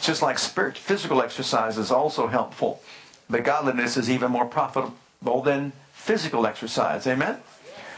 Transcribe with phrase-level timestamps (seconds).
[0.00, 2.82] Just like spirit, physical exercise is also helpful.
[3.28, 7.06] But godliness is even more profitable than physical exercise.
[7.06, 7.40] Amen?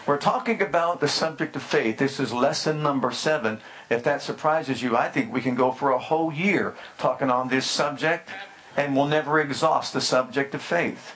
[0.06, 1.98] We're talking about the subject of faith.
[1.98, 3.60] This is lesson number seven.
[3.90, 7.48] If that surprises you, I think we can go for a whole year talking on
[7.48, 8.30] this subject
[8.74, 11.14] and we'll never exhaust the subject of faith.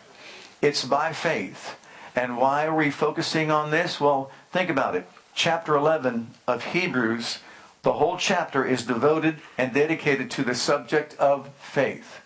[0.60, 1.76] It's by faith.
[2.14, 3.98] And why are we focusing on this?
[3.98, 5.08] Well, think about it.
[5.34, 7.38] Chapter 11 of Hebrews,
[7.82, 12.20] the whole chapter is devoted and dedicated to the subject of faith.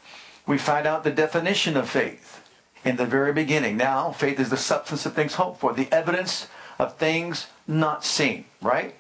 [0.46, 2.42] We find out the definition of faith
[2.84, 3.77] in the very beginning.
[3.77, 6.48] Now, faith is the substance of things hoped for, the evidence
[6.79, 8.95] of things not seen, right?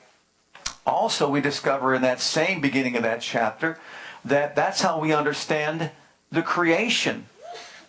[0.86, 3.78] Also, we discover in that same beginning of that chapter
[4.24, 5.90] that that's how we understand
[6.32, 7.26] the creation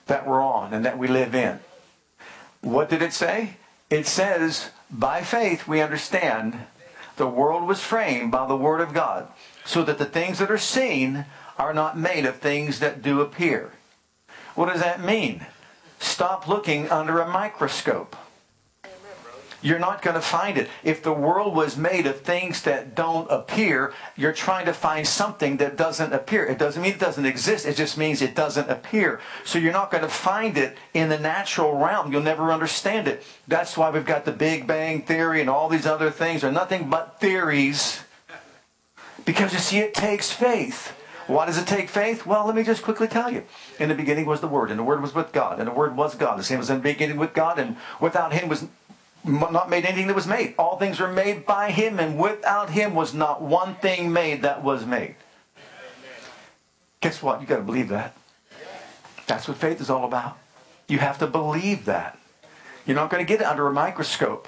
[0.07, 1.59] that we're on and that we live in.
[2.61, 3.57] What did it say?
[3.89, 6.59] It says, by faith we understand
[7.17, 9.27] the world was framed by the Word of God,
[9.65, 11.25] so that the things that are seen
[11.57, 13.73] are not made of things that do appear.
[14.55, 15.45] What does that mean?
[15.99, 18.15] Stop looking under a microscope.
[19.61, 20.69] You're not going to find it.
[20.83, 25.57] If the world was made of things that don't appear, you're trying to find something
[25.57, 26.45] that doesn't appear.
[26.45, 29.19] It doesn't mean it doesn't exist, it just means it doesn't appear.
[29.43, 32.11] So you're not going to find it in the natural realm.
[32.11, 33.23] You'll never understand it.
[33.47, 36.89] That's why we've got the Big Bang Theory and all these other things are nothing
[36.89, 38.03] but theories.
[39.25, 40.93] Because you see, it takes faith.
[41.27, 42.25] Why does it take faith?
[42.25, 43.43] Well, let me just quickly tell you.
[43.79, 45.97] In the beginning was the Word, and the Word was with God, and the Word
[45.97, 46.39] was God.
[46.39, 48.65] The same was in the beginning with God, and without Him was
[49.27, 50.55] not made anything that was made.
[50.57, 54.63] All things were made by Him, and without Him was not one thing made that
[54.63, 55.15] was made.
[57.01, 57.41] Guess what?
[57.41, 58.15] You got to believe that.
[59.27, 60.37] That's what faith is all about.
[60.87, 62.17] You have to believe that.
[62.85, 64.47] You're not going to get it under a microscope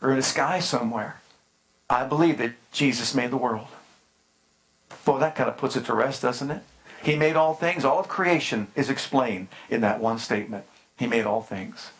[0.00, 1.20] or in the sky somewhere.
[1.88, 3.68] I believe that Jesus made the world.
[5.06, 6.62] Well, that kind of puts it to rest, doesn't it?
[7.02, 7.84] He made all things.
[7.84, 10.64] All of creation is explained in that one statement.
[10.98, 11.90] He made all things.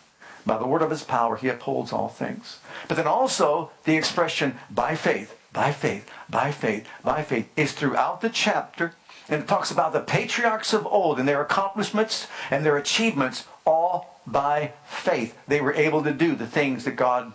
[0.47, 2.61] By the word of his power, he upholds all things.
[2.87, 8.21] But then also, the expression by faith, by faith, by faith, by faith is throughout
[8.21, 8.95] the chapter.
[9.29, 14.21] And it talks about the patriarchs of old and their accomplishments and their achievements, all
[14.25, 15.37] by faith.
[15.49, 17.33] They were able to do the things that God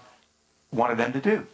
[0.72, 1.48] wanted them to do.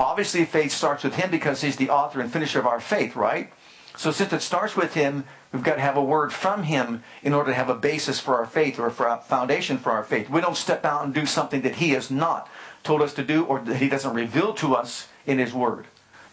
[0.00, 3.52] Obviously, faith starts with Him because He's the author and finisher of our faith, right?
[3.96, 5.24] So since it starts with Him,
[5.56, 8.36] we've got to have a word from Him in order to have a basis for
[8.36, 10.28] our faith or for a foundation for our faith.
[10.28, 12.46] We don't step out and do something that He has not
[12.82, 15.86] told us to do or that He doesn't reveal to us in His Word.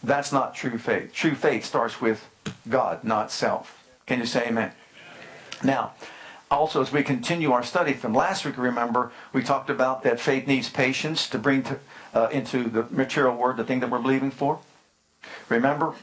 [0.03, 1.13] That's not true faith.
[1.13, 2.29] True faith starts with
[2.67, 3.81] God, not self.
[4.05, 4.73] Can you say amen?
[5.63, 5.93] Now,
[6.51, 10.47] also as we continue our study from last week, remember, we talked about that faith
[10.47, 11.79] needs patience to bring to,
[12.13, 14.59] uh, into the material word the thing that we're believing for.
[15.47, 15.95] Remember,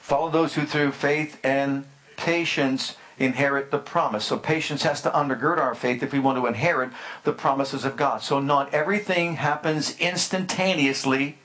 [0.00, 1.84] follow those who through faith and
[2.22, 4.24] patience inherit the promise.
[4.24, 6.90] So patience has to undergird our faith if we want to inherit
[7.24, 8.22] the promises of God.
[8.22, 11.38] So not everything happens instantaneously.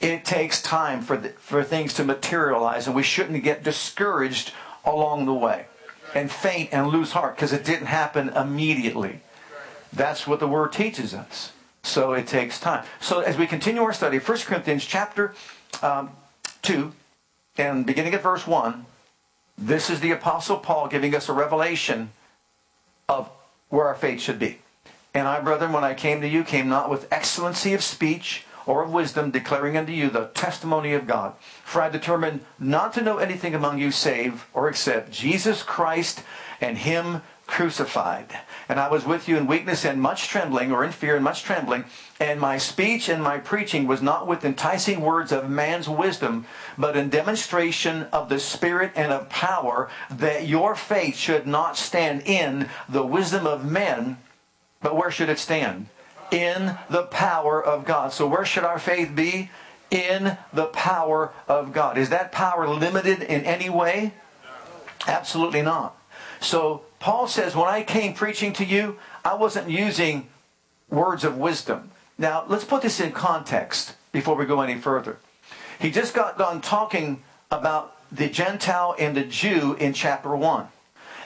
[0.00, 4.52] It takes time for, the, for things to materialize, and we shouldn't get discouraged
[4.84, 5.66] along the way
[6.14, 9.20] and faint and lose heart because it didn't happen immediately.
[9.92, 11.52] That's what the word teaches us.
[11.84, 12.84] So it takes time.
[13.00, 15.34] So as we continue our study, 1 Corinthians chapter
[15.80, 16.10] um,
[16.62, 16.92] 2,
[17.56, 18.86] and beginning at verse 1,
[19.66, 22.10] this is the Apostle Paul giving us a revelation
[23.08, 23.30] of
[23.68, 24.58] where our faith should be.
[25.14, 28.82] And I, brethren, when I came to you, came not with excellency of speech or
[28.82, 31.34] of wisdom, declaring unto you the testimony of God.
[31.64, 36.22] For I determined not to know anything among you save or except Jesus Christ
[36.60, 38.38] and Him crucified.
[38.72, 41.42] And I was with you in weakness and much trembling, or in fear and much
[41.42, 41.84] trembling.
[42.18, 46.46] And my speech and my preaching was not with enticing words of man's wisdom,
[46.78, 52.22] but in demonstration of the Spirit and of power, that your faith should not stand
[52.24, 54.16] in the wisdom of men,
[54.80, 55.88] but where should it stand?
[56.30, 58.14] In the power of God.
[58.14, 59.50] So where should our faith be?
[59.90, 61.98] In the power of God.
[61.98, 64.14] Is that power limited in any way?
[65.06, 65.94] Absolutely not.
[66.40, 70.28] So Paul says, when I came preaching to you, I wasn't using
[70.88, 71.90] words of wisdom.
[72.16, 75.18] Now, let's put this in context before we go any further.
[75.80, 80.68] He just got done talking about the Gentile and the Jew in chapter 1.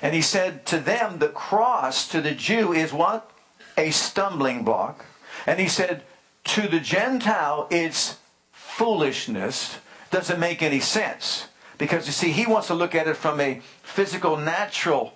[0.01, 3.31] And he said to them, the cross to the Jew is what?
[3.77, 5.05] A stumbling block.
[5.47, 6.05] And he said,
[6.45, 8.17] to the Gentile, it's
[8.51, 9.77] foolishness.
[10.11, 11.49] Doesn't make any sense.
[11.77, 15.13] Because you see, he wants to look at it from a physical, natural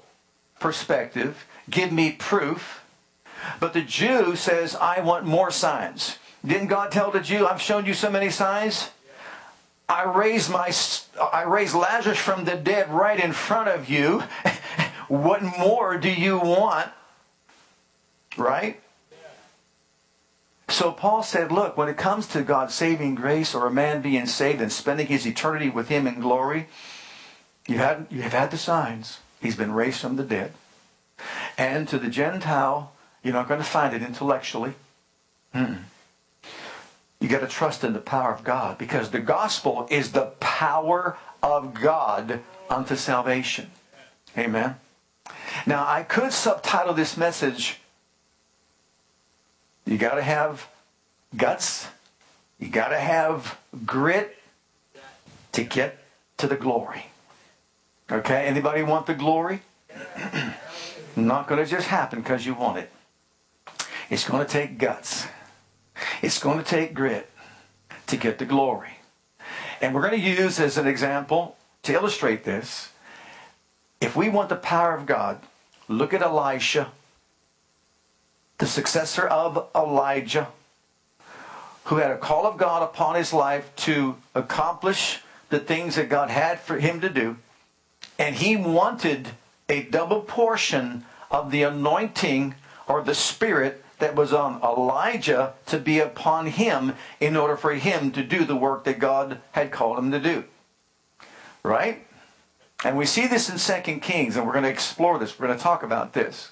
[0.61, 1.47] perspective.
[1.69, 2.85] Give me proof.
[3.59, 6.19] But the Jew says, I want more signs.
[6.45, 8.91] Didn't God tell the Jew, I've shown you so many signs?
[9.89, 10.73] I raised my
[11.33, 14.23] I raised Lazarus from the dead right in front of you.
[15.09, 16.91] what more do you want?
[18.37, 18.81] Right?
[20.69, 24.27] So Paul said, look, when it comes to God's saving grace or a man being
[24.27, 26.69] saved and spending his eternity with him in glory,
[27.67, 29.19] you have, you have had the signs.
[29.41, 30.53] He's been raised from the dead.
[31.57, 32.93] And to the Gentile,
[33.23, 34.75] you're not going to find it intellectually.
[35.55, 35.79] Mm-mm.
[37.21, 41.19] You got to trust in the power of God because the gospel is the power
[41.43, 42.41] of God
[42.71, 43.71] unto salvation.
[44.39, 44.77] Amen.
[45.67, 47.81] Now, I could subtitle this message
[49.85, 50.69] You got to have
[51.37, 51.89] guts,
[52.59, 54.39] you got to have grit
[55.53, 55.99] to get
[56.39, 57.10] to the glory.
[58.11, 58.47] Okay?
[58.47, 59.63] Anybody want the glory?
[61.17, 62.91] Not going to just happen because you want it.
[64.09, 65.27] It's going to take guts.
[66.23, 67.31] It's going to take grit
[68.07, 68.99] to get the glory.
[69.81, 72.91] And we're going to use as an example to illustrate this.
[74.01, 75.41] If we want the power of God,
[75.89, 76.91] look at Elisha,
[78.59, 80.49] the successor of Elijah,
[81.85, 86.31] who had a call of God upon his life to accomplish the things that God
[86.31, 87.37] had for him to do.
[88.21, 89.31] And he wanted
[89.71, 92.55] a double portion of the anointing
[92.87, 98.13] or the spirit that was on Elijah to be upon him in order for him
[98.13, 100.45] to do the work that God had called him to do.
[101.63, 102.07] Right?
[102.85, 105.39] And we see this in Second Kings, and we're going to explore this.
[105.39, 106.51] We're going to talk about this.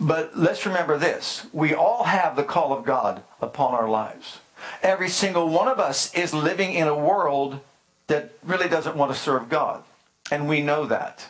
[0.00, 4.38] But let's remember this we all have the call of God upon our lives.
[4.82, 7.60] Every single one of us is living in a world
[8.06, 9.84] that really doesn't want to serve God.
[10.30, 11.26] And we know that.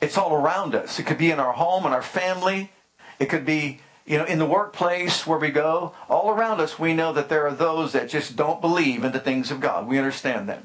[0.00, 0.98] It's all around us.
[0.98, 2.72] It could be in our home, in our family.
[3.18, 3.80] It could be
[4.10, 7.46] you know, in the workplace where we go, all around us, we know that there
[7.46, 9.86] are those that just don't believe in the things of God.
[9.86, 10.64] We understand that.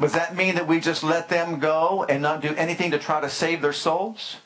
[0.00, 3.20] Does that mean that we just let them go and not do anything to try
[3.20, 4.38] to save their souls?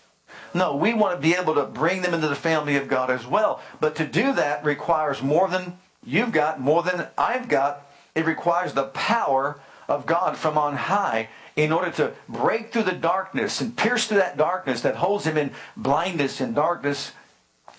[0.52, 3.26] No, we want to be able to bring them into the family of God as
[3.26, 3.62] well.
[3.80, 7.86] But to do that requires more than you've got, more than I've got.
[8.14, 9.58] It requires the power
[9.88, 14.18] of God from on high in order to break through the darkness and pierce through
[14.18, 17.10] that darkness that holds him in blindness and darkness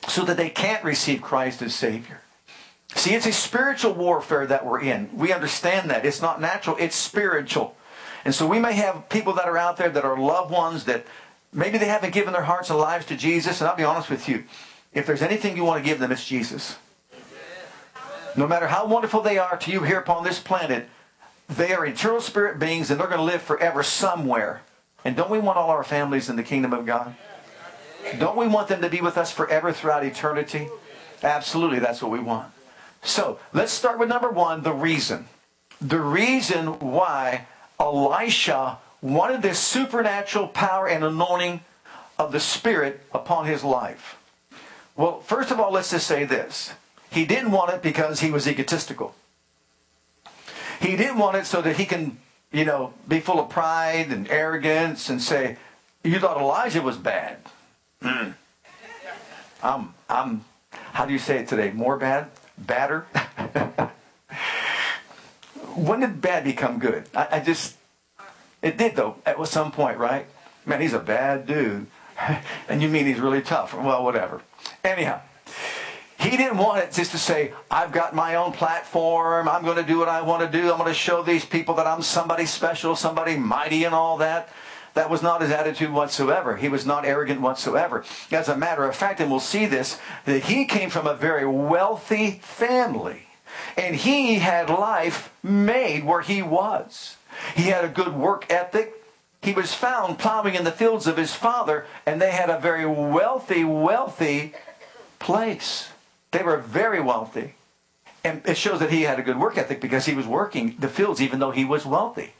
[0.06, 2.20] so that they can't receive Christ as Savior.
[2.96, 5.10] See, it's a spiritual warfare that we're in.
[5.16, 6.06] We understand that.
[6.06, 7.78] It's not natural, it's spiritual.
[8.26, 11.06] And so we may have people that are out there that are loved ones that
[11.54, 13.62] maybe they haven't given their hearts and lives to Jesus.
[13.62, 14.44] And I'll be honest with you,
[14.92, 16.78] if there's anything you want to give them, it's Jesus.
[18.36, 20.90] No matter how wonderful they are to you here upon this planet,
[21.50, 24.62] they are eternal spirit beings and they're going to live forever somewhere.
[25.04, 27.16] And don't we want all our families in the kingdom of God?
[28.18, 30.70] Don't we want them to be with us forever throughout eternity?
[31.24, 32.52] Absolutely, that's what we want.
[33.02, 35.28] So let's start with number one the reason.
[35.82, 37.48] The reason why
[37.80, 41.62] Elisha wanted this supernatural power and anointing
[42.18, 44.18] of the Spirit upon his life.
[44.96, 46.74] Well, first of all, let's just say this.
[47.10, 49.16] He didn't want it because he was egotistical.
[50.80, 52.18] He didn't want it so that he can,
[52.52, 55.58] you know, be full of pride and arrogance and say,
[56.04, 57.38] You thought Elijah was bad.
[58.02, 58.34] Mm.
[59.62, 61.72] I'm, I'm, how do you say it today?
[61.72, 62.28] More bad?
[62.58, 63.02] Badder?
[65.76, 67.06] when did bad become good?
[67.14, 67.76] I, I, just,
[68.62, 70.26] it did though, at some point, right?
[70.66, 71.88] Man, he's a bad dude.
[72.70, 73.74] and you mean he's really tough.
[73.74, 74.42] Well, whatever.
[74.84, 75.22] Anyhow,
[76.20, 79.48] he didn't want it just to say, I've got my own platform.
[79.48, 80.70] I'm going to do what I want to do.
[80.70, 84.50] I'm going to show these people that I'm somebody special, somebody mighty, and all that.
[84.96, 86.58] That was not his attitude whatsoever.
[86.58, 88.04] He was not arrogant whatsoever.
[88.32, 91.46] As a matter of fact, and we'll see this, that he came from a very
[91.46, 93.28] wealthy family.
[93.78, 97.16] And he had life made where he was.
[97.56, 98.94] He had a good work ethic.
[99.42, 102.86] He was found plowing in the fields of his father, and they had a very
[102.86, 104.54] wealthy, wealthy
[105.20, 105.90] place.
[106.32, 107.56] They were very wealthy.
[108.24, 110.90] And it shows that he had a good work ethic because he was working the
[110.90, 112.34] fields even though he was wealthy.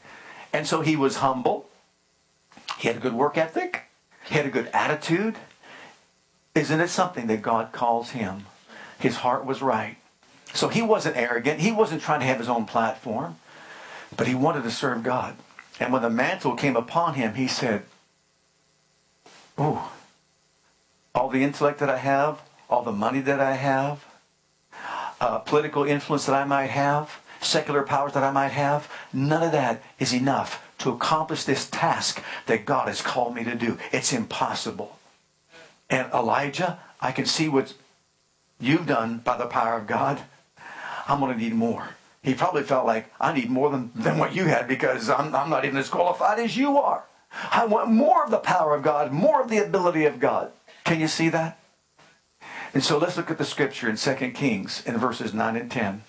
[0.52, 1.68] And so he was humble.
[2.78, 3.84] He had a good work ethic.
[4.26, 5.36] He had a good attitude.
[6.54, 8.46] Isn't it something that God calls him?
[8.98, 9.96] His heart was right.
[10.52, 11.60] So he wasn't arrogant.
[11.60, 13.36] He wasn't trying to have his own platform,
[14.16, 15.36] but he wanted to serve God.
[15.78, 17.84] And when the mantle came upon him, he said,
[19.58, 19.78] ooh,
[21.14, 24.04] all the intellect that I have, all the money that I have,
[25.20, 29.52] uh, political influence that I might have, secular powers that I might have, none of
[29.52, 33.78] that is enough to accomplish this task that God has called me to do.
[33.92, 34.98] It's impossible.
[35.90, 37.74] And Elijah, I can see what
[38.60, 40.20] you've done by the power of God.
[41.08, 41.90] I'm going to need more.
[42.22, 45.50] He probably felt like, I need more than, than what you had because I'm, I'm
[45.50, 47.04] not even as qualified as you are.
[47.50, 50.52] I want more of the power of God, more of the ability of God.
[50.84, 51.59] Can you see that?
[52.72, 56.02] And so let's look at the scripture in 2 Kings in verses 9 and 10.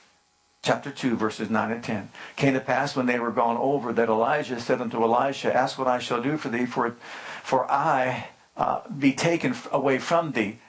[0.64, 2.10] Chapter 2, verses 9 and 10.
[2.36, 5.88] Came to pass when they were gone over that Elijah said unto Elisha, Ask what
[5.88, 6.96] I shall do for thee, for,
[7.42, 10.60] for I uh, be taken away from thee.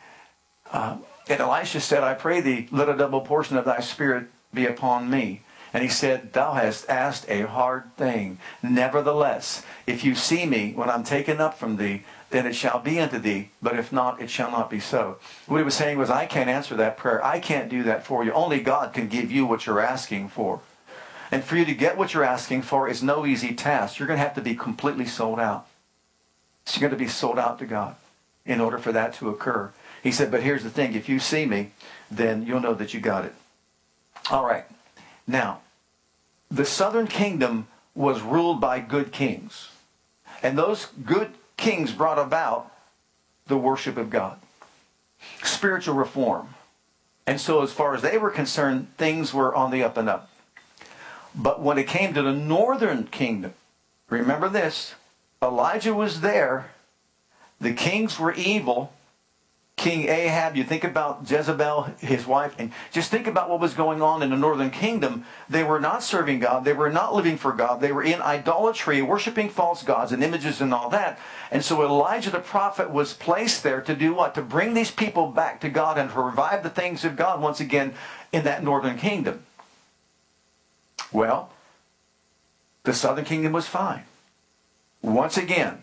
[0.73, 0.97] Uh,
[1.29, 5.11] and Elisha said, I pray thee, let a double portion of thy spirit be upon
[5.11, 5.43] me.
[5.73, 8.39] And he said, Thou hast asked a hard thing.
[8.63, 12.99] Nevertheless, if you see me when I'm taken up from thee, then it shall be
[12.99, 13.51] unto thee.
[13.61, 15.19] But if not, it shall not be so.
[15.47, 17.25] What he was saying was, I can't answer that prayer.
[17.25, 18.33] I can't do that for you.
[18.33, 20.61] Only God can give you what you're asking for.
[21.31, 23.99] And for you to get what you're asking for is no easy task.
[23.99, 25.67] You're going to have to be completely sold out.
[26.67, 27.97] So you're going to be sold out to God
[28.45, 29.73] in order for that to occur.
[30.03, 30.95] He said, but here's the thing.
[30.95, 31.71] If you see me,
[32.11, 33.35] then you'll know that you got it.
[34.31, 34.65] All right.
[35.27, 35.61] Now,
[36.51, 39.71] the southern kingdom was ruled by good kings.
[40.43, 42.71] And those good kings brought about
[43.47, 44.39] the worship of God,
[45.43, 46.55] spiritual reform.
[47.27, 50.31] And so, as far as they were concerned, things were on the up and up.
[51.35, 53.55] But when it came to the northern kingdom,
[54.11, 54.95] remember this
[55.41, 56.71] Elijah was there,
[57.61, 58.93] the kings were evil,
[59.83, 64.01] King Ahab, you think about Jezebel, his wife, and just think about what was going
[64.01, 65.25] on in the northern kingdom.
[65.51, 66.65] They were not serving God.
[66.65, 67.81] They were not living for God.
[67.81, 71.19] They were in idolatry, worshiping false gods and images and all that.
[71.51, 74.37] And so Elijah the prophet was placed there to do what?
[74.37, 77.59] To bring these people back to God and to revive the things of God once
[77.59, 77.95] again
[78.31, 79.43] in that northern kingdom.
[81.11, 81.51] Well,
[82.85, 84.05] the southern kingdom was fine.
[85.03, 85.83] Once again,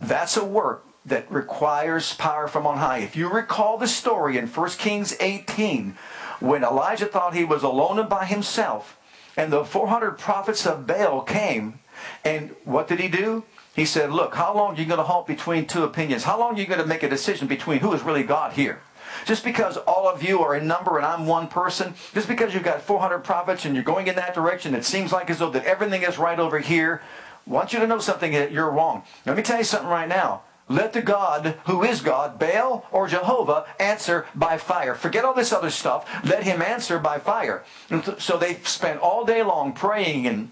[0.00, 2.98] that's a work that requires power from on high.
[2.98, 5.96] If you recall the story in 1 Kings 18,
[6.40, 8.98] when Elijah thought he was alone and by himself,
[9.36, 11.78] and the 400 prophets of Baal came,
[12.24, 13.44] and what did he do?
[13.74, 16.24] He said, Look, how long are you going to halt between two opinions?
[16.24, 18.80] How long are you going to make a decision between who is really God here?
[19.24, 22.62] Just because all of you are in number and I'm one person, just because you've
[22.62, 25.64] got 400 prophets and you're going in that direction, it seems like as though that
[25.64, 27.02] everything is right over here.
[27.46, 29.04] I want you to know something that you're wrong.
[29.24, 30.42] Let me tell you something right now.
[30.68, 34.94] Let the God who is God, Baal or Jehovah, answer by fire.
[34.94, 36.08] Forget all this other stuff.
[36.24, 37.64] Let him answer by fire.
[37.88, 40.50] And so they spent all day long praying and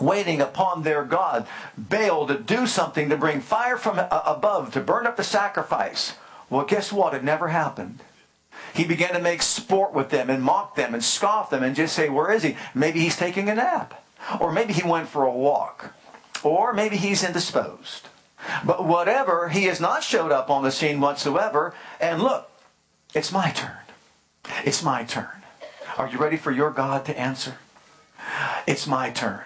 [0.00, 4.80] waiting upon their God, Baal, to do something to bring fire from uh, above to
[4.80, 6.14] burn up the sacrifice.
[6.50, 7.14] Well, guess what?
[7.14, 8.00] It never happened.
[8.74, 11.94] He began to make sport with them and mock them and scoff them and just
[11.94, 12.56] say, Where is he?
[12.74, 14.04] Maybe he's taking a nap.
[14.40, 15.94] Or maybe he went for a walk.
[16.42, 18.08] Or maybe he's indisposed.
[18.64, 21.74] But whatever, he has not showed up on the scene whatsoever.
[22.00, 22.50] And look,
[23.14, 23.76] it's my turn.
[24.64, 25.42] It's my turn.
[25.98, 27.58] Are you ready for your God to answer?
[28.66, 29.42] It's my turn.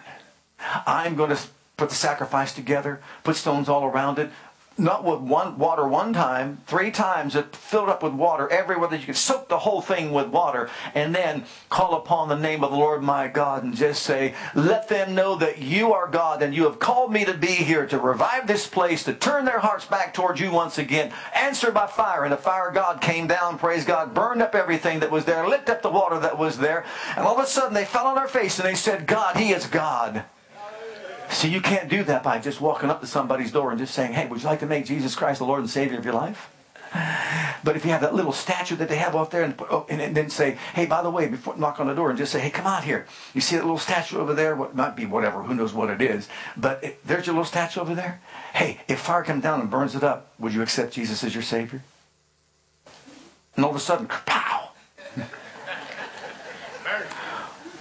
[0.86, 1.38] I'm going to
[1.76, 4.30] put the sacrifice together, put stones all around it,
[4.78, 9.00] not with one water one time, three times it filled up with water everywhere that
[9.00, 12.70] you could soak the whole thing with water and then call upon the name of
[12.70, 16.54] the Lord my God and just say, let them know that you are God and
[16.54, 19.86] you have called me to be here to revive this place, to turn their hearts
[19.86, 21.12] back towards you once again.
[21.34, 22.24] Answer by fire.
[22.24, 25.48] And the fire of God came down, praise God, burned up everything that was there,
[25.48, 26.84] licked up the water that was there.
[27.16, 29.52] And all of a sudden they fell on their face and they said, God, He
[29.52, 30.24] is God.
[31.30, 34.12] See, you can't do that by just walking up to somebody's door and just saying,
[34.12, 36.50] hey, would you like to make Jesus Christ the Lord and Savior of your life?
[37.64, 39.86] But if you have that little statue that they have out there and, put, oh,
[39.88, 42.40] and, then say, hey, by the way, before knock on the door and just say,
[42.40, 43.06] hey, come out here.
[43.34, 44.54] You see that little statue over there?
[44.54, 46.28] What might be whatever, who knows what it is.
[46.56, 48.20] But it, there's your little statue over there.
[48.54, 51.42] Hey, if fire comes down and burns it up, would you accept Jesus as your
[51.42, 51.82] Savior?
[53.56, 54.70] And all of a sudden, pow!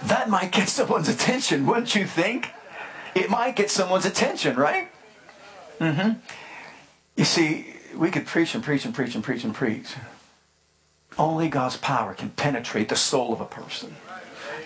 [0.04, 2.50] that might get someone's attention, wouldn't you think?
[3.16, 4.88] It might get someone's attention, right?
[5.80, 6.18] Mm-hmm.
[7.16, 9.94] You see, we could preach and preach and preach and preach and preach.
[11.18, 13.96] Only God's power can penetrate the soul of a person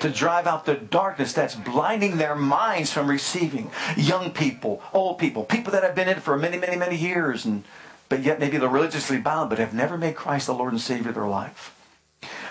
[0.01, 5.45] to drive out the darkness that's blinding their minds from receiving young people, old people,
[5.45, 7.65] people that have been in it for many, many, many years, and
[8.09, 11.11] but yet maybe they're religiously bound, but have never made Christ the Lord and Savior
[11.11, 11.73] of their life.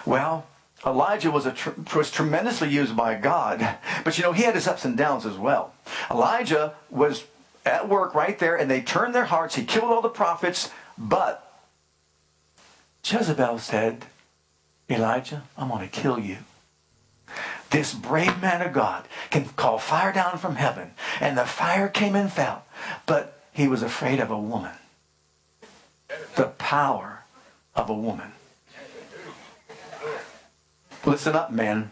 [0.06, 0.48] Well,
[0.86, 4.86] Elijah was, tr- was tremendously used by God, but you know, he had his ups
[4.86, 5.74] and downs as well.
[6.10, 7.26] Elijah was
[7.66, 9.56] at work right there, and they turned their hearts.
[9.56, 11.46] He killed all the prophets, but
[13.04, 14.06] Jezebel said,
[14.90, 16.38] Elijah, I'm going to kill you.
[17.70, 22.16] This brave man of God can call fire down from heaven, and the fire came
[22.16, 22.64] and fell,
[23.06, 24.74] but he was afraid of a woman.
[26.36, 27.26] The power
[27.76, 28.32] of a woman.
[31.10, 31.92] Listen up, man.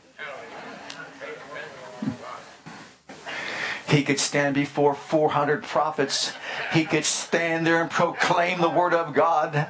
[3.89, 6.33] He could stand before 400 prophets.
[6.71, 9.69] He could stand there and proclaim the word of God.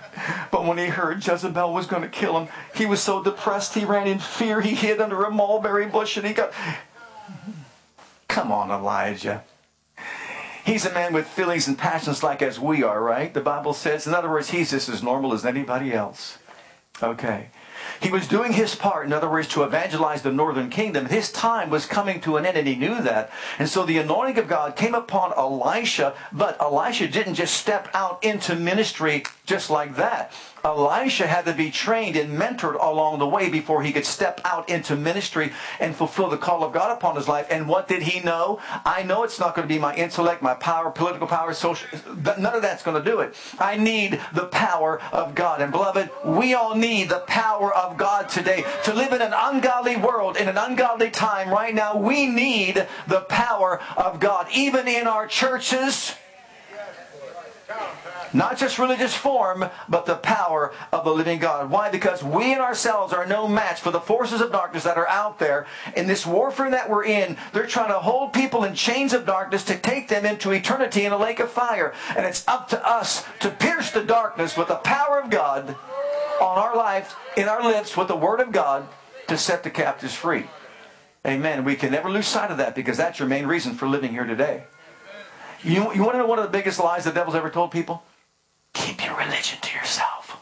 [0.51, 3.85] But when he heard Jezebel was going to kill him, he was so depressed he
[3.85, 4.59] ran in fear.
[4.59, 6.51] He hid under a mulberry bush and he got.
[8.27, 9.43] Come on, Elijah.
[10.65, 13.33] He's a man with feelings and passions like as we are, right?
[13.33, 14.07] The Bible says.
[14.07, 16.37] In other words, he's just as normal as anybody else.
[17.01, 17.47] Okay.
[17.99, 21.07] He was doing his part, in other words, to evangelize the northern kingdom.
[21.07, 23.31] His time was coming to an end, and he knew that.
[23.59, 28.23] And so the anointing of God came upon Elisha, but Elisha didn't just step out
[28.23, 30.31] into ministry just like that.
[30.63, 34.69] Elisha had to be trained and mentored along the way before he could step out
[34.69, 37.47] into ministry and fulfill the call of God upon his life.
[37.49, 38.59] And what did he know?
[38.85, 41.87] I know it's not going to be my intellect, my power, political power, social.
[42.15, 43.35] None of that's going to do it.
[43.57, 45.61] I need the power of God.
[45.61, 49.95] And beloved, we all need the power of God today to live in an ungodly
[49.95, 51.95] world, in an ungodly time right now.
[51.95, 56.13] We need the power of God, even in our churches
[58.33, 61.69] not just religious form, but the power of the living God.
[61.69, 61.89] Why?
[61.89, 65.39] Because we in ourselves are no match for the forces of darkness that are out
[65.39, 65.65] there.
[65.95, 69.63] In this warfare that we're in, they're trying to hold people in chains of darkness
[69.65, 71.93] to take them into eternity in a lake of fire.
[72.15, 75.75] And it's up to us to pierce the darkness with the power of God
[76.41, 78.87] on our life, in our lips, with the Word of God
[79.27, 80.45] to set the captives free.
[81.25, 81.63] Amen.
[81.65, 84.25] We can never lose sight of that because that's your main reason for living here
[84.25, 84.63] today.
[85.63, 88.03] You, you want to know one of the biggest lies the devil's ever told people?
[88.77, 90.39] Keep your religion to yourself.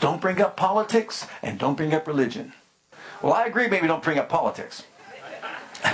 [0.00, 2.52] Don't bring up politics and don't bring up religion.
[3.20, 4.84] Well, I agree, maybe don't bring up politics.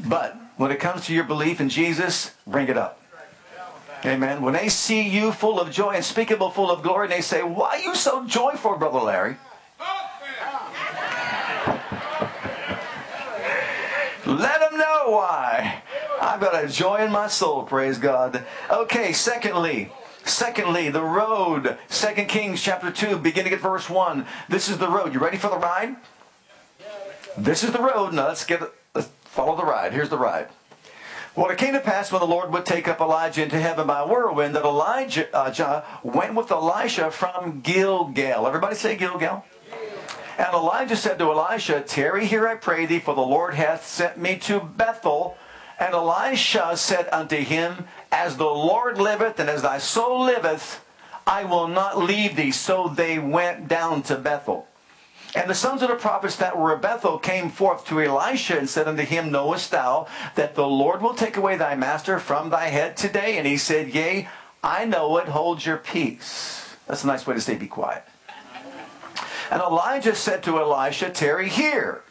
[0.00, 3.02] but when it comes to your belief in Jesus, bring it up.
[4.04, 4.40] Amen.
[4.40, 7.70] When they see you full of joy, unspeakable, full of glory, and they say, Why
[7.70, 9.36] are you so joyful, Brother Larry?
[14.26, 15.82] Let them know why.
[16.26, 18.44] I've got a joy in my soul, praise God.
[18.68, 19.92] Okay, secondly,
[20.24, 21.78] secondly, the road.
[21.86, 24.26] Second Kings chapter 2, beginning at verse 1.
[24.48, 25.14] This is the road.
[25.14, 25.94] You ready for the ride?
[27.38, 28.12] This is the road.
[28.12, 28.60] Now let's get
[28.92, 29.92] let's follow the ride.
[29.92, 30.48] Here's the ride.
[31.36, 34.02] Well, it came to pass when the Lord would take up Elijah into heaven by
[34.02, 38.48] whirlwind that Elijah uh, went with Elisha from Gilgal.
[38.48, 39.44] Everybody say Gilgal.
[40.38, 44.18] And Elijah said to Elisha, Tarry here, I pray thee, for the Lord hath sent
[44.18, 45.36] me to Bethel
[45.78, 50.84] and Elisha said unto him, As the Lord liveth, and as thy soul liveth,
[51.26, 52.52] I will not leave thee.
[52.52, 54.66] So they went down to Bethel.
[55.34, 58.68] And the sons of the prophets that were at Bethel came forth to Elisha and
[58.68, 62.66] said unto him, Knowest thou that the Lord will take away thy master from thy
[62.66, 63.36] head today?
[63.36, 64.28] And he said, Yea,
[64.64, 65.28] I know it.
[65.28, 66.74] Hold your peace.
[66.86, 68.04] That's a nice way to say be quiet.
[69.50, 72.02] And Elijah said to Elisha, Tarry here.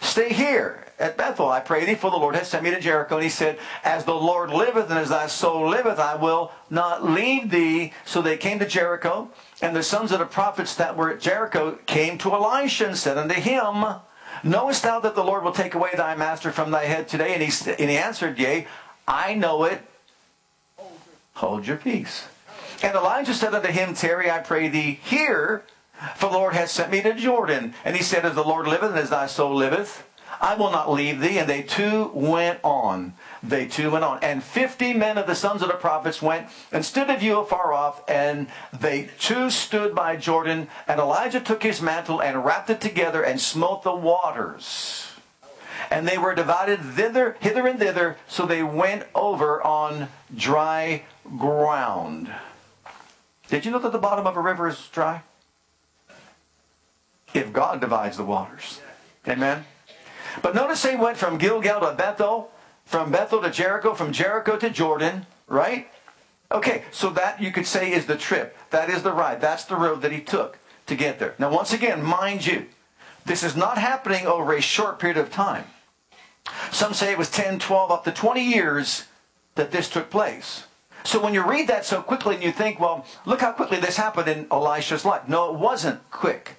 [0.00, 1.48] Stay here at Bethel.
[1.48, 3.16] I pray thee, for the Lord has sent me to Jericho.
[3.16, 7.04] And he said, As the Lord liveth and as thy soul liveth, I will not
[7.04, 7.92] leave thee.
[8.04, 11.78] So they came to Jericho, and the sons of the prophets that were at Jericho
[11.86, 13.84] came to Elisha and said unto him,
[14.42, 17.34] Knowest thou that the Lord will take away thy master from thy head today?
[17.34, 18.66] And he, and he answered, Yea,
[19.08, 19.82] I know it.
[21.34, 22.26] Hold your peace.
[22.82, 25.64] And Elijah said unto him, Tarry, I pray thee, here,
[26.16, 27.74] for the Lord hath sent me to Jordan.
[27.84, 30.06] And he said, As the Lord liveth and as thy soul liveth,
[30.40, 31.38] I will not leave thee.
[31.38, 33.14] And they two went on.
[33.42, 34.18] They two went on.
[34.22, 37.72] And fifty men of the sons of the prophets went and stood of you afar
[37.72, 38.02] off.
[38.08, 40.68] And they two stood by Jordan.
[40.88, 45.06] And Elijah took his mantle and wrapped it together and smote the waters.
[45.90, 51.02] And they were divided thither, hither and thither, so they went over on dry
[51.36, 52.32] ground.
[53.48, 55.22] Did you know that the bottom of a river is dry?
[57.34, 58.80] If God divides the waters.
[59.26, 59.64] Amen.
[60.42, 62.50] But notice they went from Gilgal to Bethel,
[62.84, 65.88] from Bethel to Jericho, from Jericho to Jordan, right?
[66.52, 68.56] Okay, so that you could say is the trip.
[68.70, 69.40] That is the ride.
[69.40, 71.34] That's the road that he took to get there.
[71.38, 72.66] Now, once again, mind you,
[73.24, 75.64] this is not happening over a short period of time.
[76.72, 79.04] Some say it was 10, 12, up to 20 years
[79.54, 80.64] that this took place.
[81.04, 83.96] So when you read that so quickly and you think, well, look how quickly this
[83.96, 85.28] happened in Elisha's life.
[85.28, 86.56] No, it wasn't quick.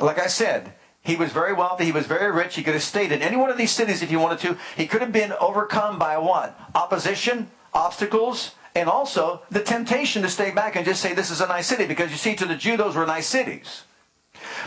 [0.00, 0.74] Like I said,
[1.08, 1.86] He was very wealthy.
[1.86, 2.56] He was very rich.
[2.56, 4.58] He could have stayed in any one of these cities if he wanted to.
[4.76, 6.60] He could have been overcome by what?
[6.74, 11.46] Opposition, obstacles, and also the temptation to stay back and just say this is a
[11.46, 13.84] nice city because you see to the Jew those were nice cities.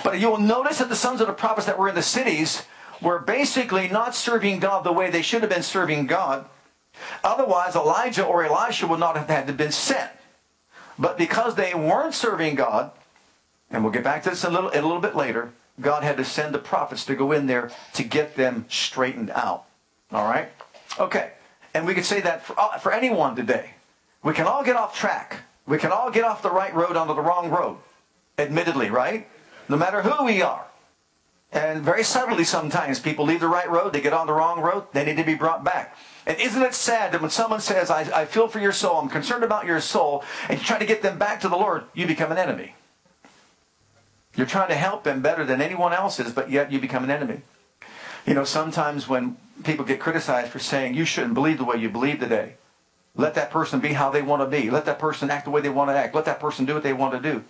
[0.03, 2.63] But you will notice that the sons of the prophets that were in the cities
[3.03, 6.47] were basically not serving God the way they should have been serving God.
[7.23, 10.09] Otherwise, Elijah or Elisha would not have had to been sent.
[10.97, 12.89] But because they weren't serving God,
[13.69, 16.25] and we'll get back to this a little, a little bit later, God had to
[16.25, 19.65] send the prophets to go in there to get them straightened out.
[20.11, 20.49] All right?
[20.99, 21.31] Okay.
[21.73, 23.75] And we could say that for, uh, for anyone today.
[24.23, 25.43] We can all get off track.
[25.65, 27.77] We can all get off the right road onto the wrong road.
[28.37, 29.27] Admittedly, right?
[29.69, 30.65] No matter who we are.
[31.51, 34.85] And very subtly sometimes people leave the right road, they get on the wrong road,
[34.93, 35.97] they need to be brought back.
[36.25, 39.09] And isn't it sad that when someone says, I, I feel for your soul, I'm
[39.09, 42.07] concerned about your soul, and you try to get them back to the Lord, you
[42.07, 42.75] become an enemy.
[44.35, 47.11] You're trying to help them better than anyone else is, but yet you become an
[47.11, 47.41] enemy.
[48.25, 51.89] You know, sometimes when people get criticized for saying you shouldn't believe the way you
[51.89, 52.53] believe today,
[53.15, 54.69] let that person be how they want to be.
[54.69, 56.15] Let that person act the way they want to act.
[56.15, 57.43] Let that person do what they want to do.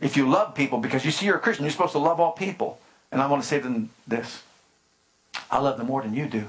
[0.00, 2.32] If you love people, because you see you're a Christian, you're supposed to love all
[2.32, 2.80] people.
[3.12, 4.42] And I want to say to them this
[5.50, 6.46] I love them more than you do.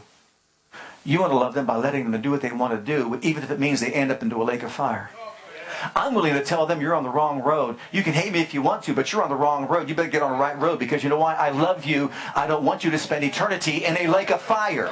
[1.06, 3.44] You want to love them by letting them do what they want to do, even
[3.44, 5.10] if it means they end up into a lake of fire.
[5.96, 7.78] I'm willing to tell them you're on the wrong road.
[7.92, 9.90] You can hate me if you want to, but you're on the wrong road.
[9.90, 11.36] You better get on the right road because you know why?
[11.36, 12.12] I love you.
[12.36, 14.90] I don't want you to spend eternity in a lake of fire.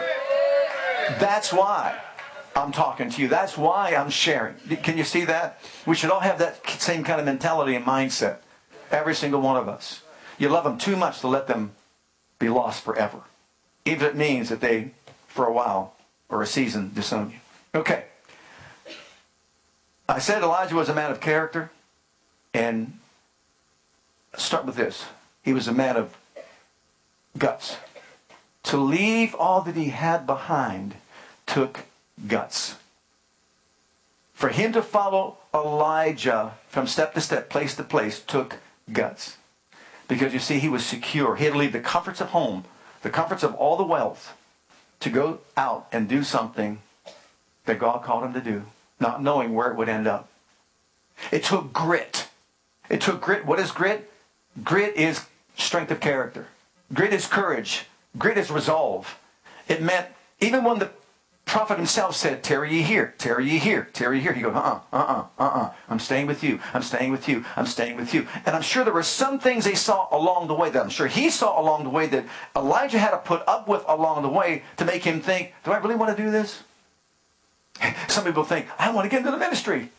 [1.20, 2.00] That's why.
[2.56, 3.28] I'm talking to you.
[3.28, 4.56] That's why I'm sharing.
[4.82, 5.62] Can you see that?
[5.86, 8.38] We should all have that same kind of mentality and mindset.
[8.90, 10.02] Every single one of us.
[10.40, 11.72] You love them too much to let them
[12.40, 13.22] be lost forever.
[13.86, 14.92] Even if it means that they,
[15.28, 15.96] for a while
[16.30, 17.40] or a season, disown you.
[17.80, 18.06] Okay.
[20.10, 21.72] I said Elijah was a man of character.
[22.54, 22.98] And
[24.38, 25.06] start with this.
[25.44, 26.16] He was a man of
[27.38, 27.78] guts.
[28.64, 30.96] To leave all that he had behind
[31.46, 31.86] took
[32.28, 32.76] guts.
[34.34, 38.58] For him to follow Elijah from step to step, place to place, took
[38.92, 39.38] guts.
[40.08, 41.36] Because you see, he was secure.
[41.36, 42.66] He had to leave the comforts of home,
[43.02, 44.36] the comforts of all the wealth,
[45.00, 46.80] to go out and do something
[47.66, 48.66] that God called him to do,
[49.00, 50.30] not knowing where it would end up.
[51.32, 52.28] It took grit.
[52.90, 53.46] It took grit.
[53.46, 54.12] What is grit?
[54.64, 56.48] Grit is strength of character.
[56.94, 57.86] Grit is courage.
[58.18, 59.20] Grit is resolve.
[59.68, 60.08] It meant
[60.40, 60.92] even when the
[61.46, 64.34] prophet himself said, Tarry ye here, tarry ye here, tarry ye here.
[64.34, 65.74] He goes, uh-uh, uh-uh, uh-uh.
[65.90, 66.60] I'm staying with you.
[66.74, 67.44] I'm staying with you.
[67.56, 68.28] I'm staying with you.
[68.46, 71.08] And I'm sure there were some things they saw along the way that I'm sure
[71.08, 74.64] he saw along the way that Elijah had to put up with along the way
[74.78, 76.64] to make him think, do I really want to do this?
[78.08, 79.90] Some people think, I want to get into the ministry.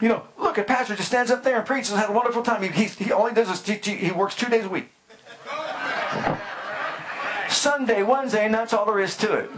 [0.00, 2.42] You know, look, a pastor just stands up there and preaches and has a wonderful
[2.42, 2.62] time.
[2.62, 4.90] He, he, he only does this, he, he works two days a week.
[7.48, 9.50] Sunday, Wednesday, and that's all there is to it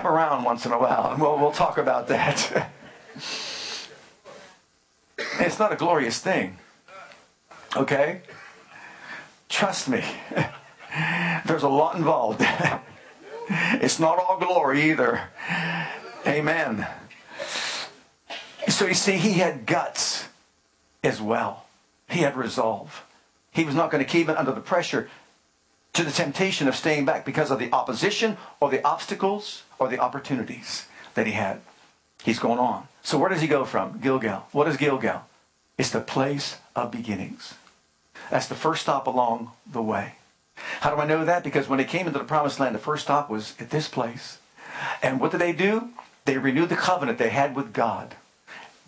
[0.00, 2.70] come around once in a while, and we'll, we'll talk about that.
[5.18, 6.56] it's not a glorious thing.
[7.76, 8.22] Okay?
[9.48, 10.04] Trust me.
[11.46, 12.40] There's a lot involved.
[13.50, 15.20] it's not all glory either.
[16.26, 16.86] Amen.
[18.68, 20.28] So you see, he had guts
[21.02, 21.66] as well.
[22.08, 23.04] He had resolve.
[23.52, 25.08] He was not going to keep it under the pressure
[25.92, 29.98] to the temptation of staying back because of the opposition or the obstacles or the
[29.98, 31.60] opportunities that he had.
[32.22, 32.86] He's going on.
[33.02, 33.98] So where does he go from?
[34.00, 34.46] Gilgal.
[34.52, 35.22] What is Gilgal?
[35.78, 37.54] It's the place of beginnings.
[38.30, 40.14] That's the first stop along the way.
[40.80, 41.42] How do I know that?
[41.42, 44.38] Because when they came into the promised land, the first stop was at this place.
[45.02, 45.88] And what did they do?
[46.24, 48.14] They renewed the covenant they had with God.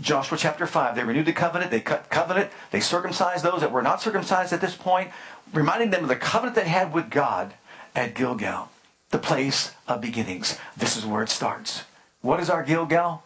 [0.01, 3.83] Joshua chapter 5, they renewed the covenant, they cut covenant, they circumcised those that were
[3.83, 5.11] not circumcised at this point,
[5.53, 7.55] reminding them of the covenant they had with God
[7.95, 8.71] at Gilgal,
[9.11, 10.59] the place of beginnings.
[10.77, 11.85] This is where it starts.
[12.21, 13.23] What is our Gilgal?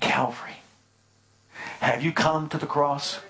[0.00, 0.56] Calvary.
[1.80, 3.20] Have you come to the cross?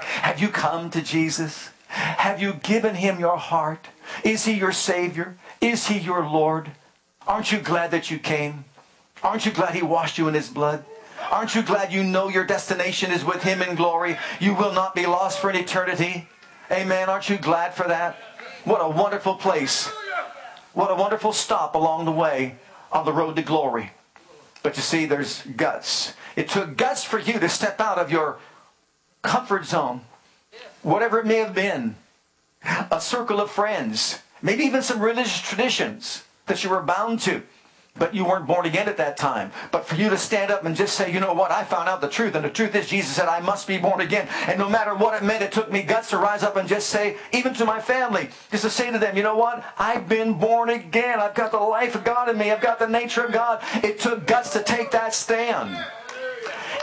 [0.00, 1.70] Have you come to Jesus?
[1.86, 3.88] Have you given him your heart?
[4.24, 5.36] Is he your Savior?
[5.60, 6.72] Is he your Lord?
[7.26, 8.64] Aren't you glad that you came?
[9.22, 10.84] Aren't you glad he washed you in his blood?
[11.30, 14.18] Aren't you glad you know your destination is with him in glory?
[14.40, 16.28] You will not be lost for an eternity.
[16.70, 17.08] Amen.
[17.08, 18.16] Aren't you glad for that?
[18.64, 19.90] What a wonderful place.
[20.72, 22.56] What a wonderful stop along the way
[22.90, 23.92] on the road to glory.
[24.62, 26.14] But you see, there's guts.
[26.36, 28.38] It took guts for you to step out of your
[29.22, 30.02] comfort zone,
[30.82, 31.96] whatever it may have been,
[32.90, 37.42] a circle of friends, maybe even some religious traditions that you were bound to.
[37.96, 39.52] But you weren't born again at that time.
[39.70, 42.00] But for you to stand up and just say, you know what, I found out
[42.00, 42.34] the truth.
[42.34, 44.28] And the truth is, Jesus said, I must be born again.
[44.46, 46.88] And no matter what it meant, it took me guts to rise up and just
[46.88, 50.34] say, even to my family, just to say to them, you know what, I've been
[50.34, 51.20] born again.
[51.20, 52.50] I've got the life of God in me.
[52.50, 53.62] I've got the nature of God.
[53.84, 55.76] It took guts to take that stand.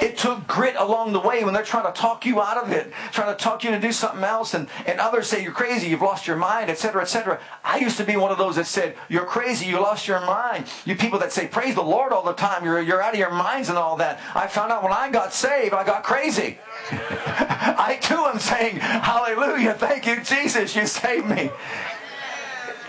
[0.01, 2.93] It took grit along the way when they're trying to talk you out of it,
[3.11, 6.01] trying to talk you to do something else, and, and others say you're crazy, you've
[6.01, 7.39] lost your mind, etc., etc.
[7.65, 10.65] I used to be one of those that said, You're crazy, you lost your mind.
[10.85, 13.31] You people that say, Praise the Lord all the time, you're, you're out of your
[13.31, 14.21] minds and all that.
[14.33, 16.59] I found out when I got saved, I got crazy.
[16.91, 21.51] I too am saying, Hallelujah, thank you, Jesus, you saved me.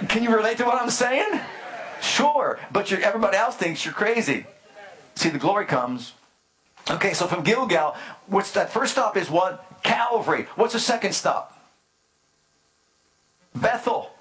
[0.08, 1.40] Can you relate to what I'm saying?
[2.00, 4.46] Sure, but everybody else thinks you're crazy.
[5.16, 6.14] See, the glory comes
[6.88, 9.64] Okay, so from Gilgal, what's that first stop is what?
[9.82, 10.46] Calvary.
[10.56, 11.58] What's the second stop?
[13.54, 14.12] Bethel.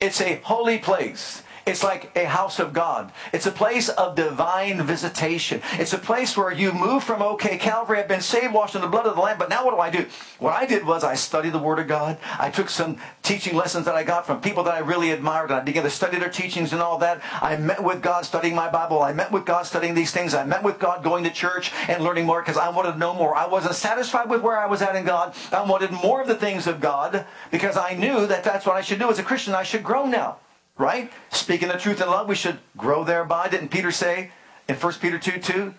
[0.00, 1.42] It's a holy place.
[1.68, 3.12] It's like a house of God.
[3.30, 5.60] It's a place of divine visitation.
[5.72, 8.88] It's a place where you move from, okay, Calvary, I've been saved, washed in the
[8.88, 10.06] blood of the Lamb, but now what do I do?
[10.38, 12.16] What I did was I studied the Word of God.
[12.38, 15.60] I took some teaching lessons that I got from people that I really admired, and
[15.60, 17.20] I began to study their teachings and all that.
[17.42, 19.02] I met with God studying my Bible.
[19.02, 20.32] I met with God studying these things.
[20.32, 23.12] I met with God going to church and learning more because I wanted to know
[23.12, 23.36] more.
[23.36, 25.34] I wasn't satisfied with where I was at in God.
[25.52, 28.80] I wanted more of the things of God because I knew that that's what I
[28.80, 29.54] should do as a Christian.
[29.54, 30.38] I should grow now.
[30.78, 31.12] Right?
[31.30, 33.48] Speaking the truth in love, we should grow thereby.
[33.48, 34.30] Didn't Peter say
[34.68, 35.74] in 1 Peter 2 2?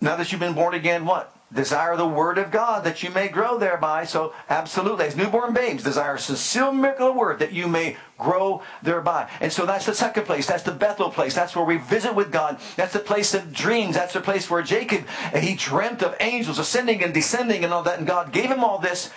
[0.00, 1.34] Now that you've been born again, what?
[1.54, 4.04] Desire the word of God that you may grow thereby.
[4.04, 9.30] So, absolutely, as newborn babes, desire sincere miracle of word that you may grow thereby.
[9.40, 10.46] And so that's the second place.
[10.46, 11.34] That's the Bethel place.
[11.34, 12.58] That's where we visit with God.
[12.76, 13.94] That's the place of dreams.
[13.94, 17.84] That's the place where Jacob, eh, he dreamt of angels ascending and descending and all
[17.84, 17.98] that.
[17.98, 19.10] And God gave him all this.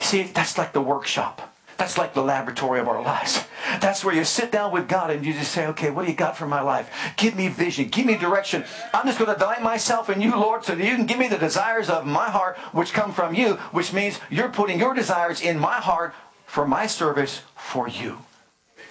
[0.00, 1.54] See, that's like the workshop.
[1.76, 3.44] That's like the laboratory of our lives.
[3.80, 6.16] That's where you sit down with God and you just say, okay, what do you
[6.16, 6.90] got for my life?
[7.16, 7.88] Give me vision.
[7.88, 8.64] Give me direction.
[8.92, 11.28] I'm just going to delight myself in you, Lord, so that you can give me
[11.28, 15.40] the desires of my heart, which come from you, which means you're putting your desires
[15.40, 16.14] in my heart
[16.46, 18.18] for my service for you.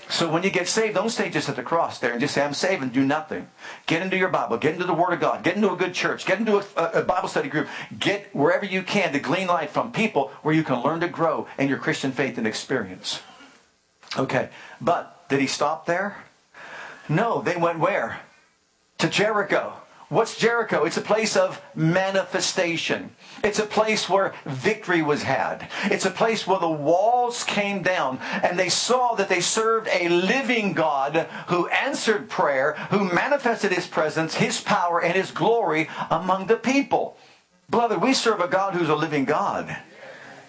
[0.09, 2.43] So when you get saved, don't stay just at the cross there and just say,
[2.43, 3.47] I'm saved and do nothing.
[3.87, 4.57] Get into your Bible.
[4.57, 5.43] Get into the Word of God.
[5.43, 6.25] Get into a good church.
[6.25, 7.67] Get into a, a, Bible study group.
[7.97, 11.47] Get wherever you can to glean light from people where you can learn to grow
[11.57, 13.21] in your Christian faith and experience.
[14.17, 14.49] Okay,
[14.79, 16.23] but did he stop there?
[17.09, 18.21] No, they went where?
[18.99, 19.73] To Jericho.
[20.09, 20.83] What's Jericho?
[20.83, 23.15] It's a place of manifestation.
[23.43, 25.67] It's a place where victory was had.
[25.85, 30.09] It's a place where the walls came down and they saw that they served a
[30.09, 36.45] living God who answered prayer, who manifested his presence, his power, and his glory among
[36.45, 37.17] the people.
[37.71, 39.75] Beloved, we serve a God who's a living God.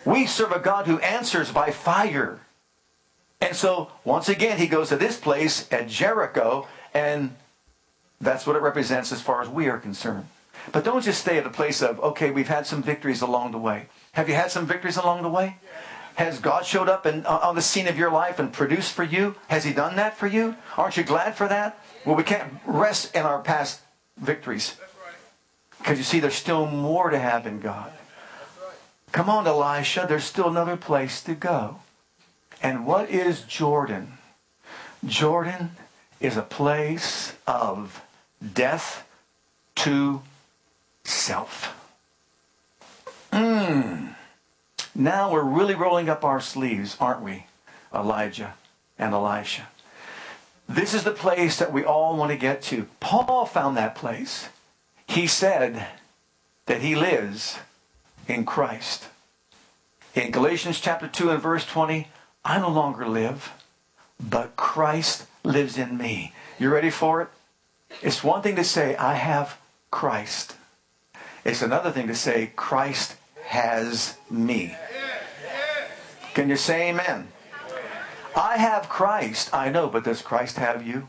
[0.05, 2.44] We serve a God who answers by fire.
[3.41, 7.35] And so, once again, he goes to this place at Jericho and
[8.21, 10.27] that's what it represents as far as we are concerned.
[10.73, 13.59] But don't just stay at a place of, okay, we've had some victories along the
[13.59, 13.89] way.
[14.13, 15.59] Have you had some victories along the way?
[16.15, 19.03] Has God showed up in, uh, on the scene of your life and produced for
[19.03, 19.35] you?
[19.49, 20.57] Has He done that for you?
[20.77, 21.79] Aren't you glad for that?
[22.07, 23.81] Well, we can't rest in our past
[24.17, 24.77] victories.
[25.79, 27.93] Because you see, there's still more to have in God.
[29.13, 31.81] Come on, Elisha, there's still another place to go.
[32.65, 34.15] And what is Jordan?
[35.05, 35.73] Jordan
[36.19, 38.03] is a place of
[38.55, 39.07] death
[39.75, 40.23] to
[41.05, 41.77] self.
[43.31, 44.15] Mm.
[44.95, 47.45] Now we're really rolling up our sleeves, aren't we,
[47.95, 48.55] Elijah
[48.99, 49.69] and Elisha?
[50.67, 52.87] This is the place that we all want to get to.
[52.99, 54.49] Paul found that place.
[55.07, 55.87] He said
[56.65, 57.59] that he lives
[58.27, 59.09] in Christ.
[60.15, 62.09] In Galatians chapter 2 and verse 20,
[62.45, 63.53] I no longer live,
[64.21, 66.33] but Christ lives in me.
[66.59, 67.29] You ready for it?
[68.03, 69.59] It's one thing to say, I have
[69.91, 70.57] Christ.
[71.45, 74.77] It's another thing to say, Christ has me.
[76.35, 77.29] Can you say amen?
[78.37, 79.55] I have Christ.
[79.55, 81.09] I know, but does Christ have you?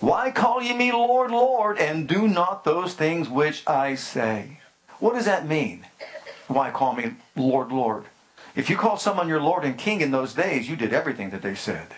[0.00, 4.60] Why call ye me Lord, Lord, and do not those things which I say?
[4.98, 5.86] What does that mean?
[6.48, 8.04] Why call me Lord, Lord?
[8.56, 11.42] If you called someone your Lord and King in those days, you did everything that
[11.42, 11.88] they said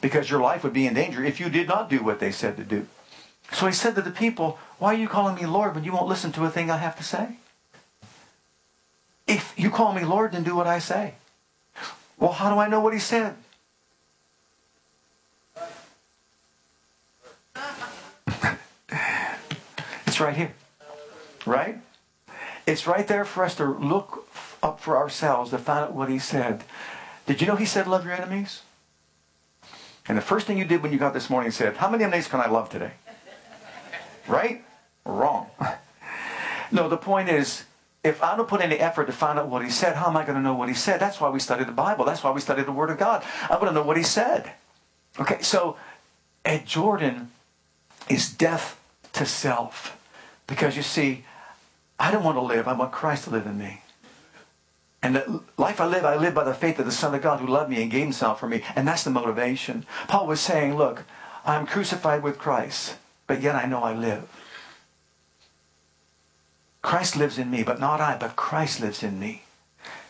[0.00, 2.56] because your life would be in danger if you did not do what they said
[2.56, 2.86] to do.
[3.52, 6.08] So he said to the people, Why are you calling me Lord when you won't
[6.08, 7.36] listen to a thing I have to say?
[9.26, 11.14] If you call me Lord, then do what I say.
[12.18, 13.36] Well, how do I know what he said?
[20.06, 20.52] it's right here.
[21.46, 21.78] Right?
[22.66, 24.23] It's right there for us to look
[24.64, 26.64] up for ourselves to find out what he said.
[27.26, 28.62] Did you know he said, Love your enemies?
[30.08, 32.26] And the first thing you did when you got this morning said, How many enemies
[32.26, 32.92] can I love today?
[34.26, 34.64] Right?
[35.04, 35.48] Wrong.
[36.72, 37.64] No, the point is,
[38.02, 40.24] if I don't put any effort to find out what he said, how am I
[40.24, 40.98] going to know what he said?
[40.98, 42.04] That's why we study the Bible.
[42.04, 43.22] That's why we study the Word of God.
[43.48, 44.50] I want to know what he said.
[45.20, 45.76] Okay, so
[46.44, 47.30] at Jordan
[48.08, 48.80] is death
[49.12, 49.96] to self.
[50.48, 51.24] Because you see,
[52.00, 52.66] I don't want to live.
[52.66, 53.82] I want Christ to live in me.
[55.04, 57.38] And the life I live, I live by the faith of the Son of God
[57.38, 58.62] who loved me and gave himself for me.
[58.74, 59.84] And that's the motivation.
[60.08, 61.04] Paul was saying, look,
[61.44, 64.26] I'm crucified with Christ, but yet I know I live.
[66.80, 69.42] Christ lives in me, but not I, but Christ lives in me.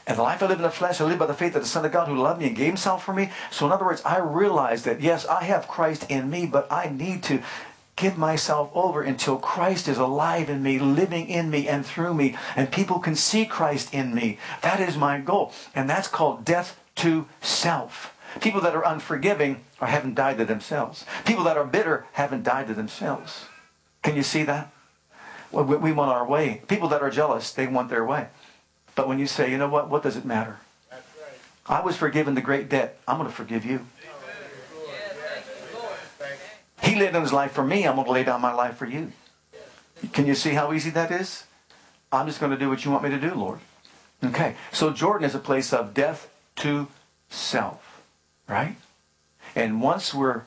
[0.07, 1.69] And the life I live in the flesh, I live by the faith of the
[1.69, 3.33] Son of God who loved me and gave himself for me.
[3.51, 6.89] So in other words, I realize that yes, I have Christ in me, but I
[6.89, 7.43] need to
[7.97, 12.37] give myself over until Christ is alive in me, living in me and through me,
[12.57, 14.39] and people can see Christ in me.
[14.63, 15.53] That is my goal.
[15.75, 18.17] And that's called death to self.
[18.41, 21.05] People that are unforgiving or haven't died to themselves.
[21.25, 23.45] People that are bitter haven't died to themselves.
[24.03, 24.73] Can you see that?
[25.53, 26.63] Well, we want our way.
[26.67, 28.27] People that are jealous, they want their way.
[28.97, 30.59] But when you say, you know what, what does it matter?
[31.67, 32.99] I was forgiven the great debt.
[33.09, 33.87] I'm going to forgive you.
[36.85, 37.87] He laid down his life for me.
[37.87, 39.13] I'm going to lay down my life for you.
[40.13, 41.45] Can you see how easy that is?
[42.13, 43.61] I'm just going to do what you want me to do, Lord.
[44.23, 44.55] Okay.
[44.71, 46.89] So Jordan is a place of death to
[47.31, 48.03] self,
[48.47, 48.77] right?
[49.55, 50.43] And once we're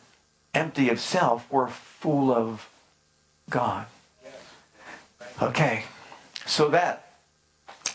[0.54, 2.70] empty of self, we're full of
[3.50, 3.88] God.
[5.42, 5.86] Okay.
[6.46, 7.14] So that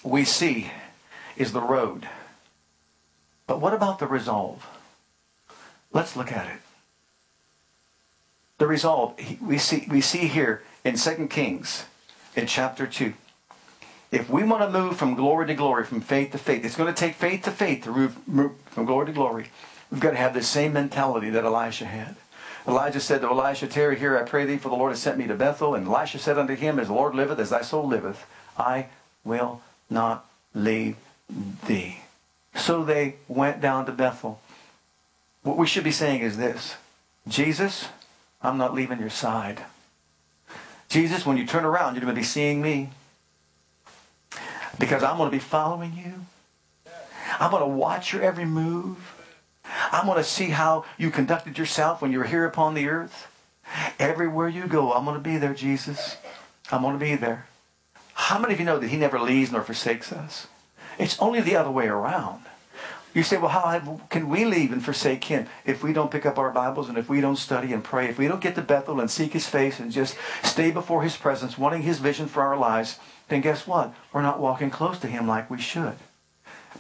[0.02, 0.70] we see
[1.36, 2.08] is the road.
[3.46, 4.66] But what about the resolve?
[5.92, 6.60] Let's look at it
[8.62, 11.84] the resolve we see we see here in 2 Kings
[12.36, 13.12] in chapter 2.
[14.12, 16.92] If we want to move from glory to glory, from faith to faith, it's going
[16.92, 19.46] to take faith to faith to move, from glory to glory.
[19.90, 22.14] We've got to have the same mentality that Elisha had.
[22.68, 25.26] Elijah said to Elisha, Tarry here, I pray thee, for the Lord has sent me
[25.26, 25.74] to Bethel.
[25.74, 28.24] And Elisha said unto him, As the Lord liveth, as thy soul liveth,
[28.56, 28.86] I
[29.24, 30.96] will not leave
[31.66, 31.98] thee.
[32.54, 34.40] So they went down to Bethel.
[35.42, 36.76] What we should be saying is this
[37.26, 37.88] Jesus,
[38.42, 39.64] I'm not leaving your side.
[40.88, 42.90] Jesus, when you turn around, you're going to be seeing me.
[44.78, 46.26] Because I'm going to be following you.
[47.38, 49.14] I'm going to watch your every move.
[49.64, 53.28] I'm going to see how you conducted yourself when you were here upon the earth.
[53.98, 56.16] Everywhere you go, I'm going to be there, Jesus.
[56.70, 57.46] I'm going to be there.
[58.14, 60.46] How many of you know that he never leaves nor forsakes us?
[60.98, 62.42] It's only the other way around.
[63.14, 66.38] You say, well, how can we leave and forsake him if we don't pick up
[66.38, 69.00] our Bibles and if we don't study and pray, if we don't get to Bethel
[69.00, 72.56] and seek his face and just stay before his presence, wanting his vision for our
[72.56, 72.98] lives,
[73.28, 73.94] then guess what?
[74.12, 75.96] We're not walking close to him like we should.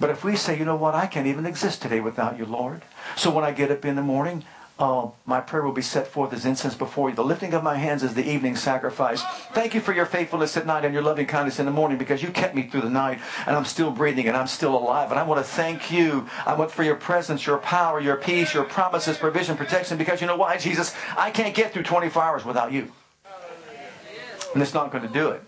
[0.00, 2.82] But if we say, you know what, I can't even exist today without you, Lord.
[3.14, 4.44] So when I get up in the morning,
[4.82, 7.14] uh, my prayer will be set forth as incense before you.
[7.14, 9.22] The lifting of my hands is the evening sacrifice.
[9.52, 12.20] Thank you for your faithfulness at night and your loving kindness in the morning because
[12.20, 15.12] you kept me through the night and I'm still breathing and I'm still alive.
[15.12, 16.26] And I want to thank you.
[16.44, 20.26] I want for your presence, your power, your peace, your promises, provision, protection because you
[20.26, 20.92] know why, Jesus?
[21.16, 22.90] I can't get through 24 hours without you.
[24.52, 25.42] And it's not going to do it.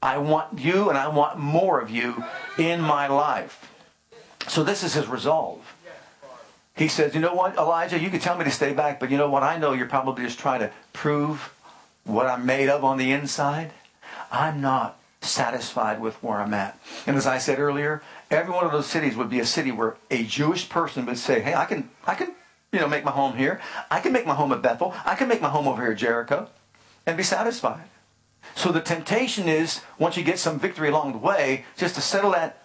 [0.00, 2.22] I want you and I want more of you
[2.56, 3.68] in my life.
[4.46, 5.75] So this is his resolve.
[6.76, 9.16] He says, You know what, Elijah, you can tell me to stay back, but you
[9.16, 9.42] know what?
[9.42, 11.52] I know you're probably just trying to prove
[12.04, 13.72] what I'm made of on the inside.
[14.30, 16.78] I'm not satisfied with where I'm at.
[17.06, 19.96] And as I said earlier, every one of those cities would be a city where
[20.10, 22.34] a Jewish person would say, Hey, I can I can,
[22.72, 23.60] you know, make my home here.
[23.90, 24.94] I can make my home at Bethel.
[25.04, 26.50] I can make my home over here at Jericho
[27.06, 27.88] and be satisfied.
[28.54, 32.32] So the temptation is, once you get some victory along the way, just to settle
[32.32, 32.62] that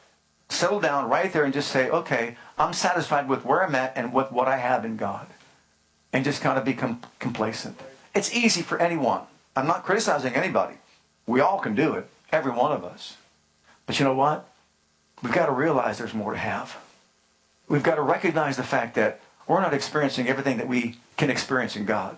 [0.51, 4.13] settle down right there and just say, okay, I'm satisfied with where I'm at and
[4.13, 5.27] with what I have in God.
[6.13, 7.79] And just kind of become complacent.
[8.13, 9.21] It's easy for anyone.
[9.55, 10.75] I'm not criticizing anybody.
[11.25, 13.15] We all can do it, every one of us.
[13.85, 14.47] But you know what?
[15.23, 16.77] We've got to realize there's more to have.
[17.69, 21.75] We've got to recognize the fact that we're not experiencing everything that we can experience
[21.75, 22.17] in God.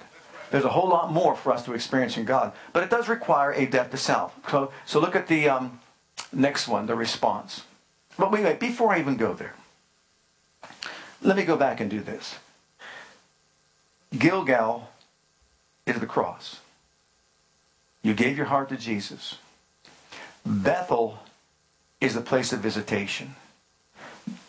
[0.50, 2.54] There's a whole lot more for us to experience in God.
[2.74, 4.36] But it does require a death to self.
[4.50, 5.80] So, so look at the um,
[6.32, 7.63] next one, the response.
[8.17, 9.56] But wait, wait, before I even go there,
[11.22, 12.36] let me go back and do this.
[14.18, 14.89] Gilgal
[15.86, 16.59] is the cross.
[18.01, 19.38] You gave your heart to Jesus.
[20.45, 21.20] Bethel
[22.01, 23.36] is the place of visitation.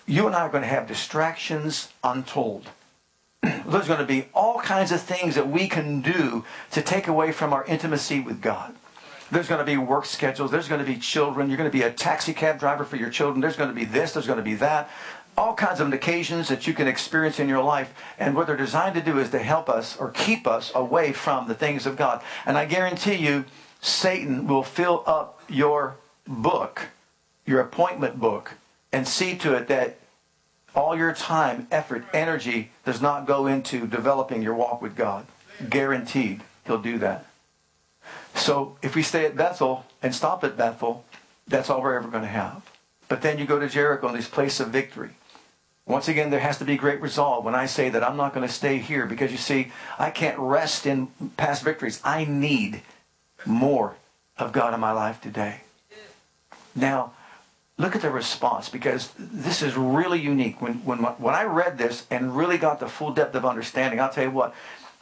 [0.07, 2.69] You and I are going to have distractions untold.
[3.43, 7.33] There's going to be all kinds of things that we can do to take away
[7.33, 8.75] from our intimacy with God.
[9.35, 10.51] There's going to be work schedules.
[10.53, 11.51] There's going to be children.
[11.51, 13.41] You're going to be a taxi cab driver for your children.
[13.41, 14.13] There's going to be this.
[14.13, 14.89] There's going to be that.
[15.37, 17.93] all kinds of occasions that you can experience in your life.
[18.19, 21.49] And what they're designed to do is to help us or keep us away from
[21.49, 22.23] the things of God.
[22.47, 23.45] And I guarantee you,
[23.81, 26.89] Satan will fill up your book,
[27.45, 28.53] your appointment book,
[28.93, 29.99] and see to it that
[30.75, 35.27] all your time, effort, energy does not go into developing your walk with God.
[35.69, 37.27] Guaranteed, he'll do that.
[38.35, 41.05] So if we stay at Bethel and stop at Bethel,
[41.47, 42.63] that's all we're ever going to have.
[43.09, 45.11] But then you go to Jericho this place of victory.
[45.87, 48.47] Once again, there has to be great resolve when I say that I'm not going
[48.47, 52.01] to stay here because you see, I can't rest in past victories.
[52.03, 52.81] I need
[53.45, 53.95] more
[54.39, 55.61] of God in my life today.
[56.75, 57.13] Now,
[57.77, 60.63] look at the response because this is really unique.
[60.63, 64.11] When, when, when I read this and really got the full depth of understanding, I'll
[64.11, 64.55] tell you what,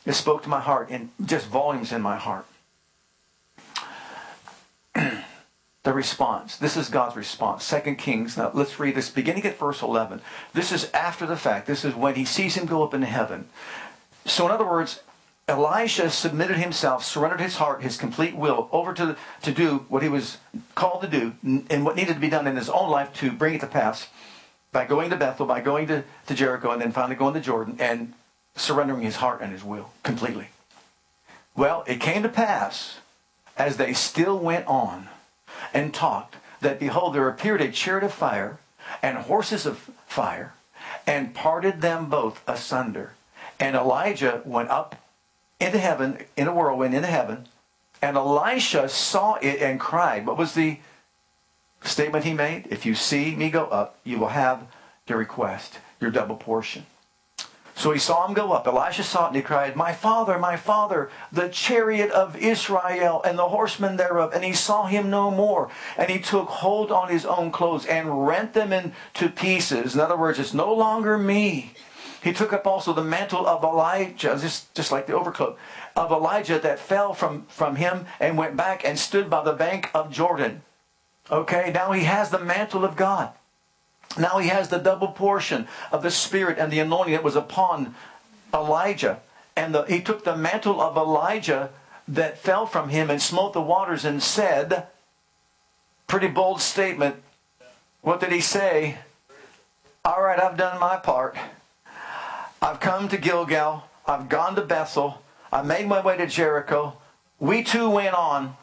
[0.05, 2.45] it spoke to my heart in just volumes in my heart.
[4.95, 6.57] The response.
[6.57, 7.65] This is God's response.
[7.65, 8.37] Second Kings.
[8.37, 10.21] Now let's read this beginning at verse 11.
[10.55, 11.67] This is after the fact.
[11.67, 13.49] This is when he sees him go up into heaven.
[14.25, 15.03] So in other words,
[15.49, 20.09] Elisha submitted himself, surrendered his heart, his complete will over to, to do what he
[20.09, 20.39] was
[20.75, 23.55] called to do and what needed to be done in his own life to bring
[23.55, 24.09] it to pass
[24.71, 27.77] by going to Bethel, by going to, to Jericho, and then finally going to Jordan
[27.81, 28.15] and
[28.55, 30.49] surrendering his heart and his will completely.
[31.57, 32.99] Well, it came to pass
[33.57, 35.09] as they still went on
[35.75, 38.59] and talked that behold, there appeared a chariot of fire
[39.03, 40.55] and horses of fire
[41.07, 43.13] and parted them both asunder.
[43.59, 44.97] And Elijah went up
[45.61, 47.47] into heaven, in a whirlwind, into heaven,
[48.01, 50.27] and Elisha saw it and cried.
[50.27, 50.79] What was the
[51.83, 52.67] statement he made?
[52.71, 54.67] If you see me go up, you will have
[55.07, 56.87] your request, your double portion.
[57.83, 58.69] So he saw him go up.
[58.69, 63.37] Elisha saw it and he cried, My father, my father, the chariot of Israel and
[63.37, 64.33] the horsemen thereof.
[64.33, 65.69] And he saw him no more.
[65.97, 69.97] And he took hold on his own clothes and rent them into pieces.
[69.97, 71.75] In other words, it's no longer me.
[72.23, 75.59] He took up also the mantle of Elijah, just, just like the overcoat
[75.97, 79.91] of Elijah that fell from, from him and went back and stood by the bank
[79.93, 80.63] of Jordan.
[81.33, 83.33] Okay, now he has the mantle of God.
[84.19, 87.95] Now he has the double portion of the Spirit and the anointing that was upon
[88.53, 89.21] Elijah.
[89.57, 91.71] And the, he took the mantle of Elijah
[92.09, 94.87] that fell from him and smote the waters and said,
[96.07, 97.17] pretty bold statement.
[98.03, 98.99] What did he say?
[100.05, 101.37] All right, I've done my part.
[102.61, 103.85] I've come to Gilgal.
[104.07, 105.23] I've gone to Bethel.
[105.53, 106.97] I made my way to Jericho.
[107.39, 108.57] We two went on.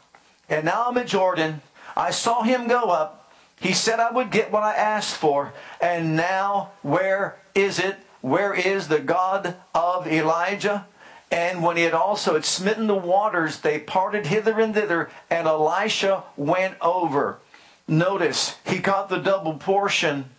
[0.48, 1.62] And now I'm at Jordan.
[1.96, 3.19] I saw him go up.
[3.60, 5.52] He said I would get what I asked for.
[5.80, 7.96] And now, where is it?
[8.22, 10.86] Where is the God of Elijah?
[11.30, 15.46] And when he had also had smitten the waters, they parted hither and thither, and
[15.46, 17.38] Elisha went over.
[17.86, 20.30] Notice, he got the double portion,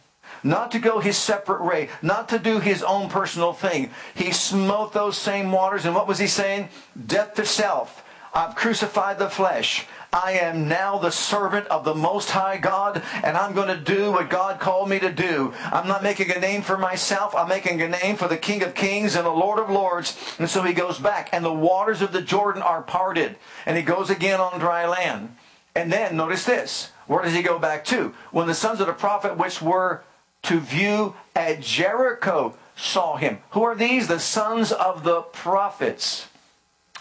[0.43, 3.91] not to go his separate way, not to do his own personal thing.
[4.15, 6.69] He smote those same waters, and what was he saying?
[7.07, 8.03] Death to self.
[8.33, 9.85] I've crucified the flesh.
[10.13, 14.11] I am now the servant of the Most High God, and I'm going to do
[14.11, 15.53] what God called me to do.
[15.71, 17.33] I'm not making a name for myself.
[17.33, 20.17] I'm making a name for the King of Kings and the Lord of Lords.
[20.37, 23.83] And so he goes back, and the waters of the Jordan are parted, and he
[23.83, 25.37] goes again on dry land.
[25.75, 26.91] And then, notice this.
[27.07, 28.13] Where does he go back to?
[28.31, 30.03] When the sons of the prophet which were
[30.43, 33.39] to view at Jericho saw him.
[33.51, 34.09] Who are these?
[34.09, 36.27] The sons of the prophets.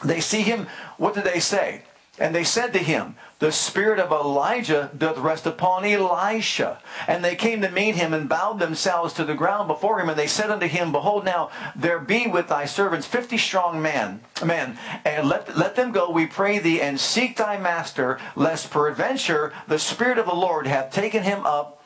[0.05, 0.69] They see him.
[0.97, 1.83] What did they say?
[2.21, 6.79] And they said to him, The spirit of Elijah doth rest upon Elisha.
[7.09, 10.11] And they came to meet him and bowed themselves to the ground before him.
[10.11, 14.21] And they said unto him, Behold, now there be with thy servants fifty strong men,
[14.45, 19.55] men, and let, let them go, we pray thee, and seek thy master, lest peradventure
[19.67, 21.83] the Spirit of the Lord hath taken him up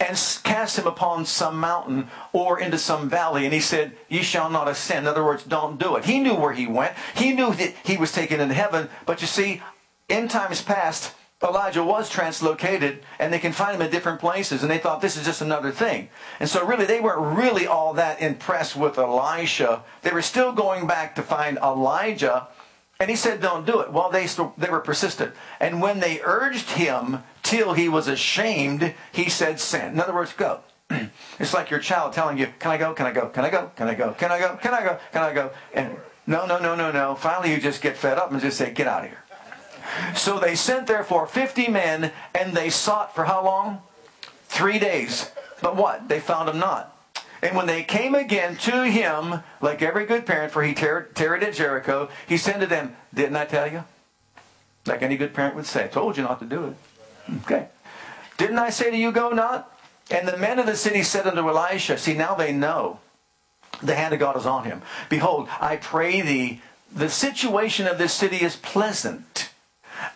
[0.00, 3.44] and cast him upon some mountain or into some valley.
[3.44, 5.06] And he said, Ye shall not ascend.
[5.06, 6.04] In other words, don't do it.
[6.04, 6.92] He knew where he went.
[7.16, 8.88] He knew that he was taken into heaven.
[9.06, 9.60] But you see,
[10.08, 14.70] in times past, Elijah was translocated and they can find him in different places and
[14.70, 16.08] they thought this is just another thing.
[16.40, 19.84] And so really they weren't really all that impressed with Elisha.
[20.02, 22.48] They were still going back to find Elijah
[22.98, 23.92] and he said don't do it.
[23.92, 25.32] Well, they, they were persistent.
[25.60, 29.94] And when they urged him till he was ashamed, he said send.
[29.94, 30.62] In other words, go.
[31.38, 33.70] it's like your child telling you, can I go, can I go, can I go,
[33.76, 35.50] can I go, can I go, can I go, can I go?
[35.72, 35.96] And
[36.26, 37.14] no, no, no, no, no.
[37.14, 39.22] Finally you just get fed up and just say, get out of here.
[40.14, 43.82] So they sent therefore 50 men, and they sought for how long?
[44.48, 45.30] Three days.
[45.62, 46.08] But what?
[46.08, 46.94] They found him not.
[47.42, 51.54] And when they came again to him, like every good parent, for he tarried at
[51.54, 53.84] Jericho, he said to them, Didn't I tell you?
[54.86, 56.76] Like any good parent would say, I told you not to do it.
[57.42, 57.68] Okay.
[58.38, 59.72] Didn't I say to you, go not?
[60.10, 63.00] And the men of the city said unto Elisha, See, now they know
[63.82, 64.82] the hand of God is on him.
[65.08, 66.62] Behold, I pray thee,
[66.94, 69.47] the situation of this city is pleasant,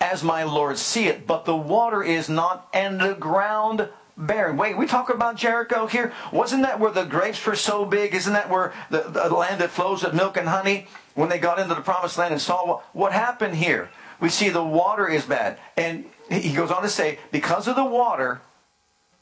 [0.03, 4.57] as my Lord see it, but the water is not, and the ground barren.
[4.57, 6.13] Wait, we talk about Jericho here?
[6.33, 8.13] Wasn't that where the grapes were so big?
[8.13, 10.89] Isn't that where the, the land that flows with milk and honey?
[11.15, 13.91] When they got into the promised land and saw what, what happened here,
[14.21, 15.59] we see the water is bad.
[15.77, 18.41] And he goes on to say, because of the water,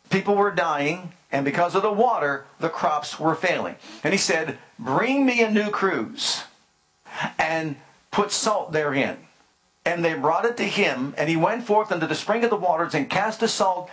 [0.08, 3.76] people were dying, and because of the water, the crops were failing.
[4.02, 6.44] And he said, Bring me a new cruse
[7.38, 7.76] and
[8.10, 9.18] put salt therein.
[9.90, 12.56] And they brought it to him, and he went forth unto the spring of the
[12.56, 13.90] waters and cast the salt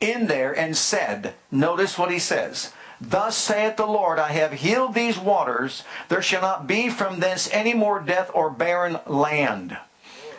[0.00, 2.72] in there and said, Notice what he says.
[2.98, 5.84] Thus saith the Lord, I have healed these waters.
[6.08, 9.76] There shall not be from thence any more death or barren land.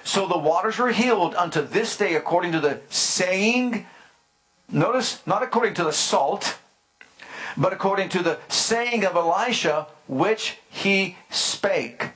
[0.03, 3.85] So the waters were healed unto this day according to the saying
[4.71, 6.57] Notice, not according to the salt,
[7.55, 12.09] but according to the saying of Elisha, which he spake.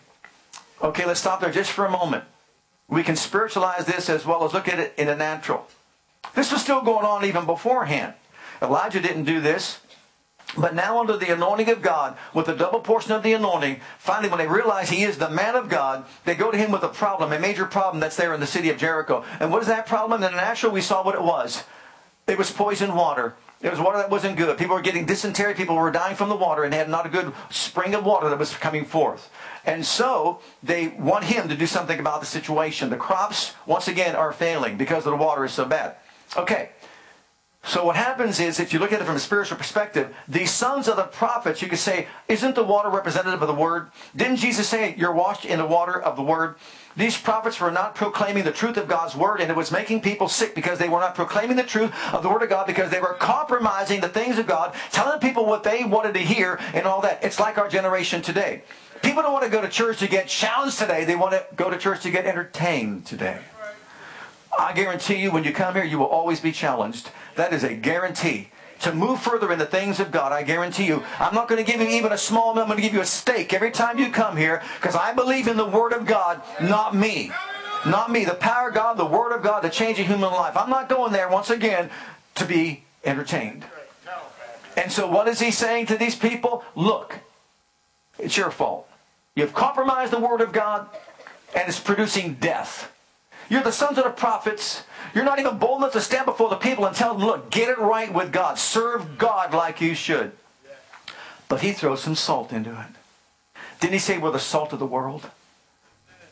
[0.82, 2.24] Okay, let's stop there just for a moment.
[2.90, 5.68] We can spiritualize this as well as look at it in a natural.
[6.36, 8.14] This was still going on even beforehand.
[8.62, 9.80] Elijah didn't do this.
[10.58, 14.30] But now under the anointing of God, with the double portion of the anointing, finally
[14.30, 16.88] when they realize he is the man of God, they go to him with a
[16.88, 19.24] problem, a major problem that's there in the city of Jericho.
[19.40, 20.24] And what is that problem?
[20.24, 21.64] In the natural, we saw what it was.
[22.26, 23.36] It was poisoned water.
[23.62, 24.58] It was water that wasn't good.
[24.58, 25.54] People were getting dysentery.
[25.54, 28.30] People were dying from the water and they had not a good spring of water
[28.30, 29.30] that was coming forth.
[29.66, 32.90] And so they want him to do something about the situation.
[32.90, 35.98] The crops, once again, are failing because the water is so bad.
[36.38, 36.70] Okay.
[37.64, 40.88] So what happens is, if you look at it from a spiritual perspective, the sons
[40.88, 43.92] of the prophets, you could say, isn't the water representative of the word?
[44.16, 46.56] Didn't Jesus say, you're washed in the water of the word?
[46.96, 50.28] These prophets were not proclaiming the truth of God's word, and it was making people
[50.28, 53.02] sick because they were not proclaiming the truth of the word of God because they
[53.02, 57.02] were compromising the things of God, telling people what they wanted to hear and all
[57.02, 57.24] that.
[57.24, 58.64] It's like our generation today.
[59.04, 61.06] People don't want to go to church to get challenged today.
[61.06, 63.40] They want to go to church to get entertained today.
[64.58, 67.12] I guarantee you, when you come here, you will always be challenged.
[67.36, 68.50] That is a guarantee
[68.82, 71.70] to move further in the things of God, I guarantee you, I'm not going to
[71.70, 72.70] give you even a small amount.
[72.70, 75.48] I'm going to give you a steak every time you come here because I believe
[75.48, 77.32] in the Word of God, not me.
[77.86, 78.26] Not me.
[78.26, 80.56] The power of God, the Word of God, the change of human life.
[80.56, 81.90] I'm not going there, once again,
[82.36, 83.66] to be entertained.
[84.78, 86.64] And so what is he saying to these people?
[86.76, 87.20] Look,
[88.18, 88.88] it's your fault.
[89.36, 90.88] You've compromised the Word of God,
[91.54, 92.92] and it's producing death.
[93.50, 94.84] You're the sons of the prophets.
[95.14, 97.70] You're not even bold enough to stand before the people and tell them, look, get
[97.70, 98.60] it right with God.
[98.60, 100.32] Serve God like you should.
[101.48, 103.60] But he throws some salt into it.
[103.80, 105.30] Didn't he say we're the salt of the world?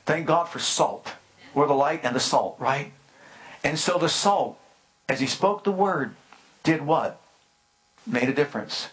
[0.06, 1.14] Thank God for salt.
[1.54, 2.92] We're the light and the salt, right?
[3.64, 4.60] And so the salt,
[5.10, 6.16] as he spoke the word,
[6.64, 7.20] did what?
[8.06, 8.90] Made a difference.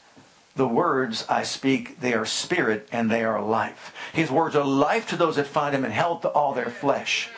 [0.57, 3.93] The words I speak, they are spirit and they are life.
[4.13, 7.29] His words are life to those that find him and health to all their flesh.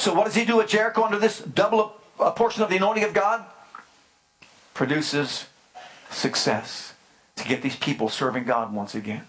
[0.00, 3.04] So what does he do at Jericho under this double a portion of the anointing
[3.04, 3.44] of God?
[4.72, 5.44] Produces
[6.08, 6.94] success
[7.36, 9.26] to get these people serving God once again.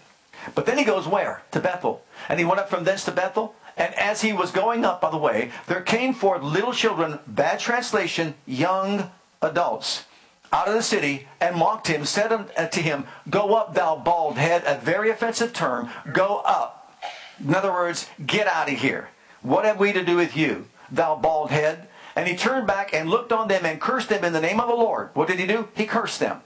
[0.54, 1.42] But then he goes where?
[1.50, 2.02] To Bethel.
[2.26, 3.54] And he went up from thence to Bethel.
[3.76, 7.60] And as he was going up, by the way, there came forth little children, bad
[7.60, 9.10] translation, young
[9.42, 10.06] adults,
[10.54, 14.38] out of the city and mocked him, said uh, to him, Go up, thou bald
[14.38, 15.90] head, a very offensive term.
[16.14, 16.94] Go up.
[17.38, 19.10] In other words, get out of here.
[19.42, 21.88] What have we to do with you, thou bald head?
[22.14, 24.68] And he turned back and looked on them and cursed them in the name of
[24.68, 25.10] the Lord.
[25.14, 25.68] What did he do?
[25.74, 26.42] He cursed them.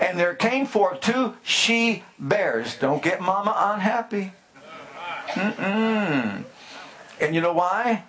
[0.00, 2.76] And there came forth two she bears.
[2.76, 4.32] Don't get mama unhappy.
[5.28, 6.44] Mm-mm.
[7.20, 8.04] And you know why?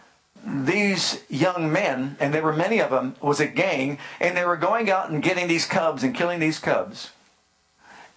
[0.45, 4.55] These young men, and there were many of them, was a gang, and they were
[4.55, 7.11] going out and getting these cubs and killing these cubs.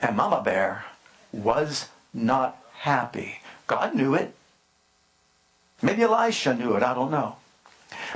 [0.01, 0.85] And Mama Bear
[1.33, 3.41] was not happy.
[3.67, 4.35] God knew it.
[5.83, 7.37] Maybe Elisha knew it, I don't know.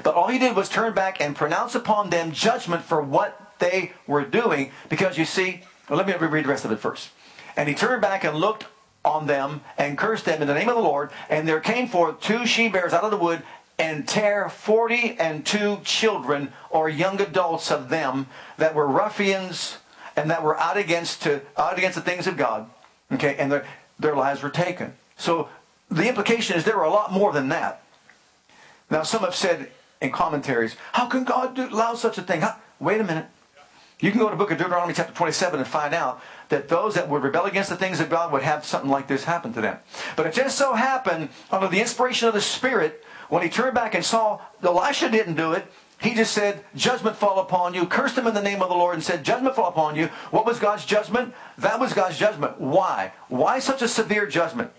[0.02, 3.92] But all he did was turn back and pronounce upon them judgment for what they
[4.06, 4.72] were doing.
[4.88, 7.10] Because you see, well, let me read the rest of it first.
[7.56, 8.66] And he turned back and looked
[9.04, 11.10] on them and cursed them in the name of the Lord.
[11.28, 13.42] And there came forth two she bears out of the wood
[13.78, 19.78] and tear forty and two children or young adults of them that were ruffians
[20.16, 22.68] and that were out against to out against the things of God.
[23.12, 23.66] Okay, and their
[23.98, 24.94] their lives were taken.
[25.16, 25.48] So
[25.91, 27.82] the implication is there were a lot more than that.
[28.91, 29.70] Now, some have said
[30.01, 32.41] in commentaries, how can God do, allow such a thing?
[32.41, 33.26] How, wait a minute.
[33.99, 36.20] You can go to the book of Deuteronomy chapter 27 and find out
[36.51, 39.24] that those that would rebel against the things of God would have something like this
[39.24, 39.78] happen to them.
[40.16, 43.95] But it just so happened, under the inspiration of the Spirit, when he turned back
[43.95, 45.66] and saw Elisha didn't do it,
[46.01, 48.95] He just said, judgment fall upon you, cursed him in the name of the Lord,
[48.95, 50.07] and said, judgment fall upon you.
[50.30, 51.34] What was God's judgment?
[51.57, 52.61] That was God's judgment.
[52.61, 53.12] Why?
[53.28, 54.72] Why such a severe judgment?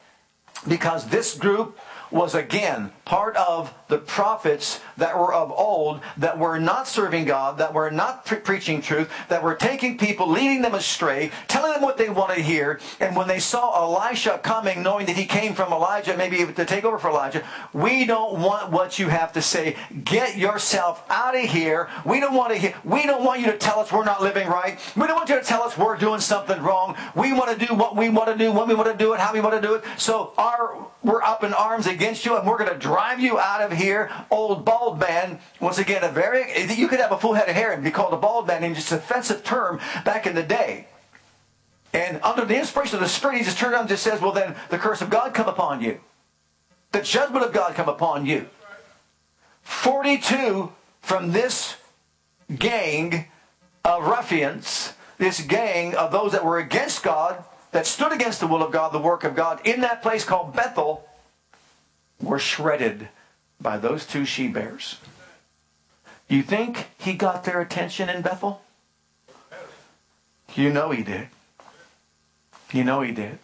[0.65, 1.77] Because this group
[2.11, 7.57] was again part of the prophets that were of old, that were not serving God,
[7.57, 11.81] that were not pre- preaching truth, that were taking people, leading them astray, telling them
[11.81, 12.81] what they want to hear.
[12.99, 16.83] And when they saw Elisha coming, knowing that he came from Elijah, maybe to take
[16.83, 19.77] over for Elijah, we don't want what you have to say.
[20.03, 21.89] Get yourself out of here.
[22.05, 24.49] We don't want to hear, we don't want you to tell us we're not living
[24.49, 24.79] right.
[24.97, 26.97] We don't want you to tell us we're doing something wrong.
[27.15, 29.19] We want to do what we want to do, when we want to do it,
[29.21, 29.83] how we want to do it.
[29.97, 33.61] So our we're up in arms against you and we're going to drive you out
[33.61, 34.11] of here.
[34.29, 37.71] Old bald man, once again, a very, you could have a full head of hair
[37.71, 40.87] and be called a bald man in just an offensive term back in the day.
[41.93, 44.31] And under the inspiration of the Spirit, he just turned around and just says, well,
[44.31, 45.99] then the curse of God come upon you.
[46.91, 48.47] The judgment of God come upon you.
[49.63, 50.71] 42
[51.01, 51.77] from this
[52.55, 53.25] gang
[53.83, 58.61] of ruffians, this gang of those that were against God, that stood against the will
[58.61, 61.06] of God, the work of God, in that place called Bethel,
[62.21, 63.09] were shredded
[63.59, 64.97] by those two she bears.
[66.27, 68.61] You think he got their attention in Bethel?
[70.55, 71.27] You know he did.
[72.73, 73.39] You know he did.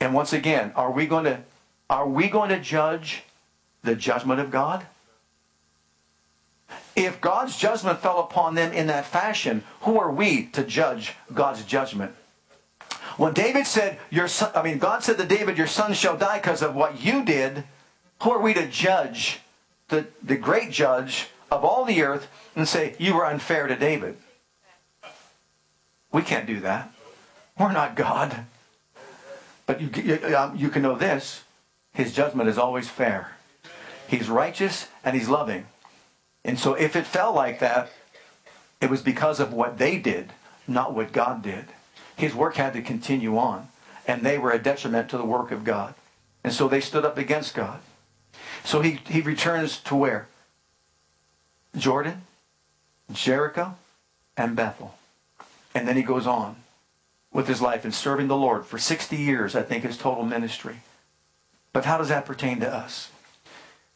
[0.00, 1.42] And once again, are we going to
[1.88, 3.22] are we going to judge
[3.82, 4.86] the judgment of God?
[6.96, 11.64] If God's judgment fell upon them in that fashion, who are we to judge God's
[11.64, 12.14] judgment?
[13.16, 16.38] When David said, "Your son," I mean, God said to David, "Your son shall die
[16.38, 17.64] because of what you did."
[18.22, 19.40] Who are we to judge
[19.88, 24.16] the, the great judge of all the earth and say, "You were unfair to David"?
[26.10, 26.92] We can't do that.
[27.58, 28.46] We're not God.
[29.66, 31.44] But you, you, um, you can know this:
[31.92, 33.36] His judgment is always fair.
[34.08, 35.66] He's righteous and he's loving.
[36.44, 37.90] And so, if it fell like that,
[38.80, 40.32] it was because of what they did,
[40.66, 41.66] not what God did
[42.16, 43.68] his work had to continue on.
[44.06, 45.94] And they were a detriment to the work of God.
[46.42, 47.80] And so they stood up against God.
[48.64, 50.28] So he, he returns to where?
[51.76, 52.22] Jordan,
[53.12, 53.76] Jericho,
[54.36, 54.94] and Bethel.
[55.74, 56.56] And then he goes on
[57.32, 60.76] with his life and serving the Lord for 60 years, I think, his total ministry.
[61.72, 63.10] But how does that pertain to us?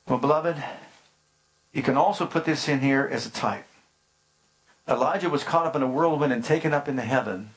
[0.09, 0.63] Well, beloved,
[1.73, 3.67] you can also put this in here as a type.
[4.89, 7.51] Elijah was caught up in a whirlwind and taken up into heaven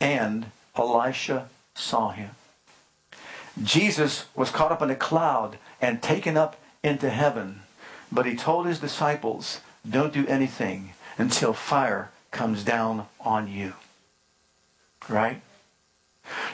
[0.00, 2.30] and Elisha saw him.
[3.62, 7.62] Jesus was caught up in a cloud and taken up into heaven,
[8.10, 13.74] but he told his disciples, don't do anything until fire comes down on you.
[15.08, 15.40] Right?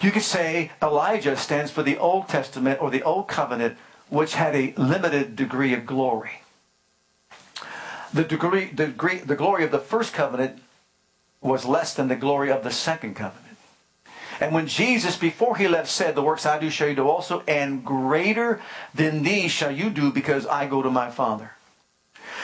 [0.01, 3.77] You could say Elijah stands for the Old Testament or the Old Covenant,
[4.09, 6.43] which had a limited degree of glory.
[8.13, 10.61] The degree, the, degree, the glory of the first covenant
[11.45, 13.59] was less than the glory of the second covenant.
[14.41, 17.45] And when Jesus, before he left, said, The works I do shall you do also,
[17.47, 18.61] and greater
[18.95, 21.53] than these shall you do because I go to my Father.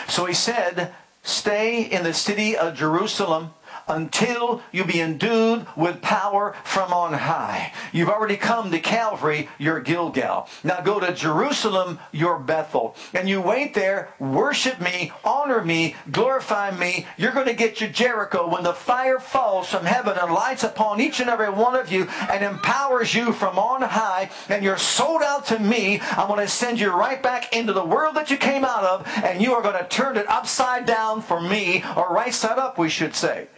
[0.06, 3.50] So he said, Stay in the city of Jerusalem
[3.88, 7.72] until you be endued with power from on high.
[7.92, 10.48] You've already come to Calvary, your Gilgal.
[10.64, 12.94] Now go to Jerusalem, your Bethel.
[13.12, 17.06] And you wait there, worship me, honor me, glorify me.
[17.16, 21.00] You're going to get your Jericho when the fire falls from heaven and lights upon
[21.00, 24.30] each and every one of you and empowers you from on high.
[24.48, 26.00] And you're sold out to me.
[26.00, 29.06] I'm going to send you right back into the world that you came out of
[29.24, 32.78] and you are going to turn it upside down for me, or right side up,
[32.78, 33.48] we should say.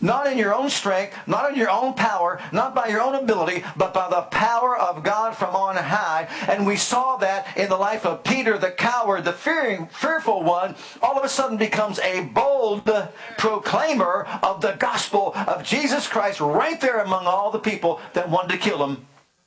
[0.00, 3.64] Not in your own strength, not in your own power, not by your own ability,
[3.76, 6.28] but by the power of God from on high.
[6.48, 10.74] And we saw that in the life of Peter, the coward, the fearing, fearful one,
[11.02, 12.90] all of a sudden becomes a bold
[13.36, 18.52] proclaimer of the gospel of Jesus Christ right there among all the people that wanted
[18.52, 19.06] to kill him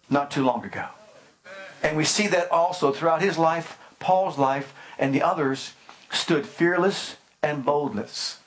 [0.10, 0.86] not too long ago.
[1.82, 5.74] And we see that also throughout his life, Paul's life, and the others
[6.12, 8.40] stood fearless and boldness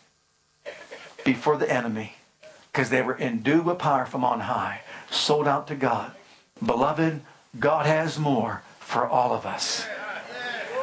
[1.26, 2.14] before the enemy
[2.72, 6.12] because they were endued with power from on high, sold out to God.
[6.64, 7.20] Beloved,
[7.58, 9.86] God has more for all of us.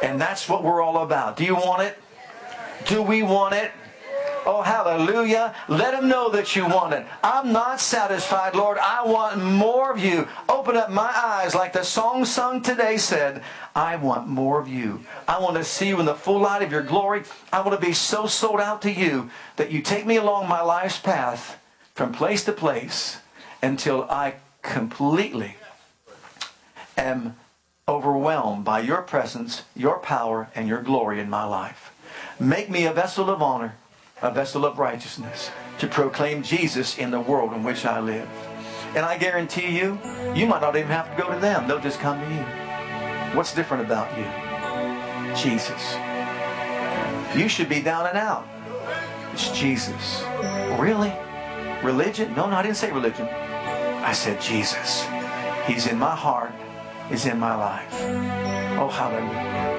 [0.02, 1.36] And that's what we're all about.
[1.36, 1.98] Do you want it?
[2.86, 3.72] Do we want it?
[4.46, 5.54] Oh, hallelujah.
[5.68, 7.06] Let them know that you want it.
[7.22, 8.78] I'm not satisfied, Lord.
[8.78, 10.28] I want more of you.
[10.48, 13.42] Open up my eyes, like the song sung today said.
[13.74, 15.00] I want more of you.
[15.26, 17.22] I want to see you in the full light of your glory.
[17.52, 20.60] I want to be so sold out to you that you take me along my
[20.60, 21.58] life's path
[21.94, 23.18] from place to place
[23.62, 25.56] until I completely
[26.96, 27.36] am
[27.86, 31.92] overwhelmed by your presence, your power, and your glory in my life.
[32.40, 33.76] Make me a vessel of honor,
[34.24, 38.26] a vessel of righteousness, to proclaim Jesus in the world in which I live.
[38.96, 39.98] And I guarantee you,
[40.34, 41.68] you might not even have to go to them.
[41.68, 43.36] They'll just come to you.
[43.36, 44.24] What's different about you?
[45.36, 45.94] Jesus.
[47.36, 48.48] You should be down and out.
[49.34, 50.22] It's Jesus.
[50.78, 51.12] Really?
[51.82, 52.34] Religion?
[52.34, 53.28] No, no, I didn't say religion.
[53.28, 55.04] I said Jesus.
[55.66, 56.52] He's in my heart.
[57.10, 57.92] He's in my life.
[58.80, 59.73] Oh, hallelujah.